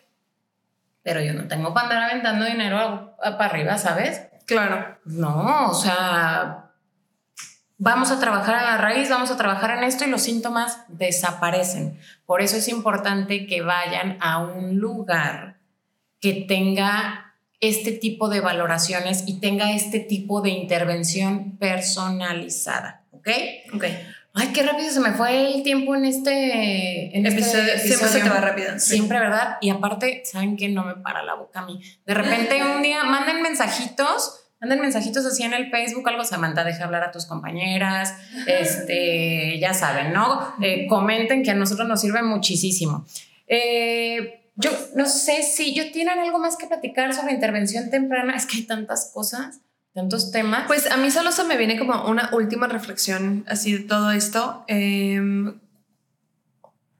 pero 1.02 1.22
yo 1.22 1.34
no 1.34 1.48
tengo 1.48 1.74
para 1.74 1.88
andar 1.88 2.04
aventando 2.10 2.46
dinero 2.46 3.16
para 3.18 3.46
arriba, 3.46 3.78
¿sabes? 3.78 4.24
Claro. 4.46 5.00
No, 5.06 5.70
o 5.70 5.74
sea, 5.74 6.72
vamos 7.78 8.12
a 8.12 8.20
trabajar 8.20 8.56
a 8.56 8.64
la 8.64 8.78
raíz, 8.78 9.10
vamos 9.10 9.32
a 9.32 9.38
trabajar 9.38 9.72
en 9.78 9.86
esto 9.86 10.04
y 10.04 10.10
los 10.10 10.24
síntomas 10.24 10.84
desaparecen. 10.90 12.02
Por 12.26 12.42
eso 12.42 12.58
es 12.58 12.68
importante 12.68 13.48
que 13.48 13.62
vayan 13.62 14.18
a 14.20 14.40
un 14.40 14.78
lugar 14.78 15.62
que 16.20 16.46
tenga 16.50 17.31
este 17.62 17.92
tipo 17.92 18.28
de 18.28 18.42
valoraciones 18.42 19.24
y 19.28 19.40
tenga 19.40 19.72
este 19.72 20.00
tipo 20.00 20.42
de 20.42 20.50
intervención 20.50 21.58
personalizada. 21.58 23.04
¿Ok? 23.12 23.30
Ok. 23.74 23.86
Ay, 24.34 24.48
qué 24.54 24.64
rápido 24.64 24.90
se 24.90 25.02
me 25.02 25.12
fue 25.12 25.56
el 25.56 25.62
tiempo 25.62 25.94
en 25.94 26.06
este, 26.06 27.16
en 27.16 27.26
este 27.26 27.42
episodio. 27.42 27.78
Siempre 27.78 28.08
se 28.08 28.22
te 28.22 28.30
va 28.30 28.40
rápido. 28.40 28.80
Siempre, 28.80 29.20
¿verdad? 29.20 29.58
Y 29.60 29.70
aparte, 29.70 30.24
¿saben 30.26 30.56
qué? 30.56 30.70
No 30.70 30.86
me 30.86 30.96
para 30.96 31.22
la 31.22 31.36
boca 31.36 31.60
a 31.60 31.66
mí. 31.66 31.82
De 32.06 32.14
repente 32.14 32.64
un 32.64 32.82
día 32.82 33.04
manden 33.04 33.42
mensajitos, 33.42 34.40
manden 34.62 34.80
mensajitos 34.80 35.26
así 35.26 35.44
en 35.44 35.54
el 35.54 35.70
Facebook, 35.70 36.08
algo 36.08 36.24
se 36.24 36.38
manda, 36.38 36.64
deja 36.64 36.86
hablar 36.86 37.04
a 37.04 37.12
tus 37.12 37.26
compañeras, 37.26 38.14
este, 38.48 39.60
ya 39.60 39.74
saben, 39.74 40.14
¿no? 40.14 40.56
Eh, 40.62 40.88
comenten 40.88 41.44
que 41.44 41.52
a 41.52 41.56
nosotros 41.56 41.88
nos 41.88 42.00
sirve 42.00 42.24
muchísimo. 42.24 43.06
Eh, 43.48 44.41
yo 44.62 44.72
no 44.96 45.06
sé 45.08 45.44
si 45.44 45.74
yo 45.74 45.92
tienen 45.92 46.20
algo 46.20 46.40
más 46.40 46.56
que 46.56 46.68
platicar 46.68 47.14
sobre 47.14 47.34
intervención 47.34 47.90
temprana. 47.90 48.36
Es 48.36 48.46
que 48.46 48.58
hay 48.58 48.64
tantas 48.64 49.12
cosas, 49.14 49.60
tantos 49.94 50.32
temas. 50.32 50.66
Pues 50.68 50.90
a 50.90 50.98
mí 50.98 51.12
solo 51.12 51.32
se 51.32 51.44
me 51.44 51.58
viene 51.58 51.78
como 51.78 52.06
una 52.08 52.30
última 52.34 52.68
reflexión 52.68 53.44
así 53.48 53.74
de 53.74 53.80
todo 53.80 54.12
esto. 54.12 54.64
Em, 54.68 55.60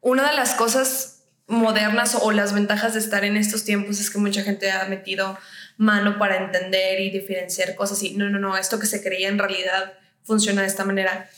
una 0.02 0.30
de 0.30 0.36
las 0.36 0.56
cosas 0.56 1.24
modernas 1.48 2.18
o 2.22 2.32
las 2.32 2.54
ventajas 2.54 2.94
de 2.94 3.00
estar 3.00 3.24
en 3.24 3.38
estos 3.38 3.64
tiempos 3.64 4.00
es 4.00 4.10
que 4.10 4.18
mucha 4.18 4.42
gente 4.42 4.72
ha 4.72 4.86
metido 4.86 5.38
mano 5.78 6.18
para 6.18 6.38
entender 6.38 7.02
y 7.02 7.10
diferenciar 7.10 7.76
cosas 7.76 8.02
y 8.04 8.12
no, 8.14 8.30
no, 8.30 8.40
no, 8.40 8.58
esto 8.58 8.80
que 8.80 8.86
se 8.86 9.04
creía 9.04 9.30
en 9.30 9.38
realidad 9.38 9.94
funciona 10.24 10.62
de 10.62 10.68
esta 10.68 10.86
manera. 10.86 11.30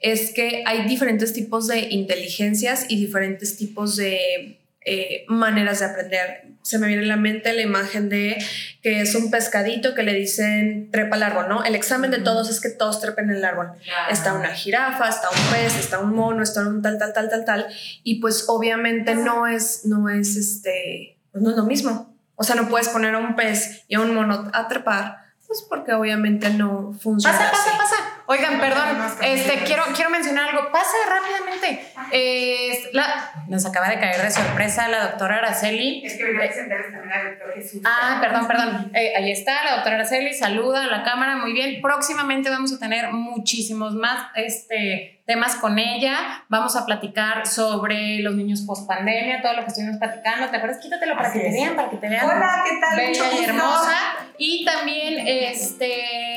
Es 0.00 0.32
que 0.32 0.64
hay 0.66 0.86
diferentes 0.86 1.32
tipos 1.32 1.66
de 1.66 1.88
inteligencias 1.90 2.86
y 2.88 3.00
diferentes 3.00 3.56
tipos 3.56 3.96
de 3.96 4.63
eh, 4.86 5.24
maneras 5.28 5.80
de 5.80 5.86
aprender. 5.86 6.48
Se 6.62 6.78
me 6.78 6.86
viene 6.86 7.04
a 7.04 7.06
la 7.06 7.16
mente 7.16 7.52
la 7.52 7.62
imagen 7.62 8.08
de 8.08 8.36
que 8.82 9.00
es 9.00 9.14
un 9.14 9.30
pescadito 9.30 9.94
que 9.94 10.02
le 10.02 10.12
dicen 10.12 10.90
trepa 10.90 11.16
al 11.16 11.22
árbol, 11.22 11.48
¿no? 11.48 11.64
El 11.64 11.74
examen 11.74 12.10
de 12.10 12.18
todos 12.18 12.50
es 12.50 12.60
que 12.60 12.68
todos 12.68 13.00
trepen 13.00 13.30
el 13.30 13.44
árbol. 13.44 13.72
Está 14.10 14.34
una 14.34 14.50
jirafa, 14.50 15.08
está 15.08 15.30
un 15.30 15.52
pez, 15.52 15.76
está 15.78 15.98
un 16.00 16.14
mono, 16.14 16.42
está 16.42 16.66
un 16.66 16.82
tal, 16.82 16.98
tal, 16.98 17.12
tal, 17.12 17.30
tal, 17.30 17.44
tal. 17.44 17.66
Y 18.02 18.20
pues 18.20 18.44
obviamente 18.48 19.14
no 19.14 19.46
es, 19.46 19.86
no 19.86 20.08
es 20.08 20.36
este, 20.36 21.18
pues 21.32 21.42
no 21.42 21.50
es 21.50 21.56
lo 21.56 21.64
mismo. 21.64 22.14
O 22.34 22.44
sea, 22.44 22.54
no 22.54 22.68
puedes 22.68 22.88
poner 22.88 23.14
a 23.14 23.18
un 23.18 23.36
pez 23.36 23.84
y 23.88 23.94
a 23.94 24.00
un 24.00 24.14
mono 24.14 24.50
a 24.52 24.68
trepar, 24.68 25.18
pues 25.46 25.62
porque 25.62 25.92
obviamente 25.92 26.50
no 26.50 26.92
funciona. 27.00 27.38
Pasa, 27.38 27.50
pasa, 27.50 27.78
pasa 27.78 28.13
Oigan, 28.26 28.58
perdón, 28.58 28.86
este, 29.22 29.64
quiero, 29.64 29.82
quiero 29.94 30.08
mencionar 30.08 30.48
algo. 30.48 30.72
Pasa 30.72 30.96
rápidamente. 31.08 31.84
Eh, 32.10 32.88
la, 32.92 33.32
nos 33.48 33.66
acaba 33.66 33.88
de 33.88 33.98
caer 34.00 34.22
de 34.22 34.30
sorpresa 34.30 34.88
la 34.88 35.08
doctora 35.08 35.36
Araceli. 35.36 36.02
Es 36.04 36.16
que 36.16 36.24
venía 36.24 36.44
a 36.44 36.46
presentarles 36.46 36.90
también 36.90 37.12
al 37.12 37.30
doctor 37.30 37.54
Jesús. 37.54 37.82
Ah, 37.84 38.18
perdón, 38.22 38.46
perdón. 38.46 38.90
Eh, 38.94 39.12
ahí 39.16 39.30
está 39.30 39.62
la 39.64 39.74
doctora 39.74 39.96
Araceli, 39.96 40.32
saluda 40.32 40.84
a 40.84 40.86
la 40.86 41.02
cámara, 41.02 41.36
muy 41.36 41.52
bien. 41.52 41.82
Próximamente 41.82 42.48
vamos 42.48 42.72
a 42.72 42.78
tener 42.78 43.12
muchísimos 43.12 43.94
más 43.94 44.28
este, 44.36 45.20
temas 45.26 45.56
con 45.56 45.78
ella. 45.78 46.44
Vamos 46.48 46.76
a 46.76 46.86
platicar 46.86 47.46
sobre 47.46 48.20
los 48.20 48.34
niños 48.36 48.62
post 48.62 48.88
pandemia, 48.88 49.42
todo 49.42 49.52
lo 49.52 49.62
que 49.62 49.68
estuvimos 49.68 49.98
platicando. 49.98 50.48
¿Te 50.48 50.56
acuerdas? 50.56 50.78
Quítatelo 50.80 51.14
para 51.14 51.28
Así 51.28 51.38
que 51.38 51.44
te 51.44 51.50
es. 51.50 51.54
vean, 51.56 51.76
para 51.76 51.90
que 51.90 51.96
te 51.98 52.08
vean. 52.08 52.24
Hola, 52.24 52.64
¿qué 52.64 52.80
tal? 52.80 53.06
Mucho 53.08 53.24
Bella 53.24 53.40
y 53.40 53.44
hermosa. 53.44 53.98
Y 54.38 54.64
también, 54.64 55.28
este. 55.28 56.33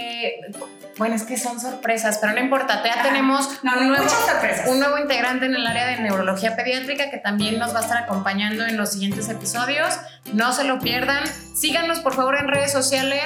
Bueno, 0.97 1.15
es 1.15 1.23
que 1.23 1.37
son 1.37 1.59
sorpresas, 1.59 2.17
pero 2.19 2.33
no 2.33 2.39
importa. 2.39 2.81
Ya 2.83 3.03
tenemos 3.03 3.63
No, 3.63 3.73
un 3.77 3.87
nuevo, 3.89 4.03
muchas 4.03 4.19
sorpresas. 4.25 4.67
un 4.67 4.79
nuevo 4.79 4.97
integrante 4.97 5.45
en 5.45 5.55
el 5.55 5.65
área 5.67 5.85
de 5.87 5.97
neurología 5.99 6.55
pediátrica 6.55 7.09
que 7.09 7.17
también 7.17 7.59
nos 7.59 7.73
va 7.75 7.79
a 7.79 7.83
estar 7.83 8.03
acompañando 8.03 8.65
en 8.65 8.77
los 8.77 8.91
siguientes 8.93 9.29
episodios. 9.29 9.93
No 10.33 10.53
se 10.53 10.63
lo 10.63 10.79
pierdan. 10.79 11.23
Síganos 11.55 11.99
por 11.99 12.13
favor 12.15 12.37
en 12.37 12.47
redes 12.47 12.71
sociales. 12.71 13.23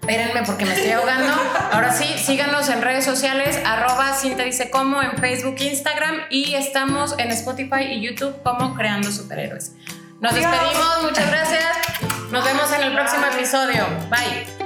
Espérenme 0.00 0.42
porque 0.44 0.66
me 0.66 0.74
estoy 0.74 0.90
ahogando. 0.90 1.32
Ahora 1.72 1.90
sí, 1.92 2.04
síganos 2.18 2.68
en 2.68 2.82
redes 2.82 3.06
sociales, 3.06 3.58
arroba 3.64 4.12
Cintia 4.12 4.44
dice 4.44 4.68
cómo 4.68 5.00
en 5.02 5.16
Facebook, 5.16 5.56
Instagram 5.60 6.16
y 6.28 6.54
estamos 6.56 7.14
en 7.18 7.30
Spotify 7.30 7.84
y 7.90 8.02
YouTube 8.06 8.42
como 8.42 8.74
Creando 8.74 9.10
Superhéroes. 9.10 9.72
Nos 10.20 10.34
despedimos, 10.34 11.02
muchas 11.04 11.26
gracias. 11.30 11.64
Nos 12.30 12.44
vemos 12.44 12.70
en 12.72 12.82
el 12.82 12.92
próximo 12.92 13.24
episodio. 13.34 13.86
Bye. 14.10 14.63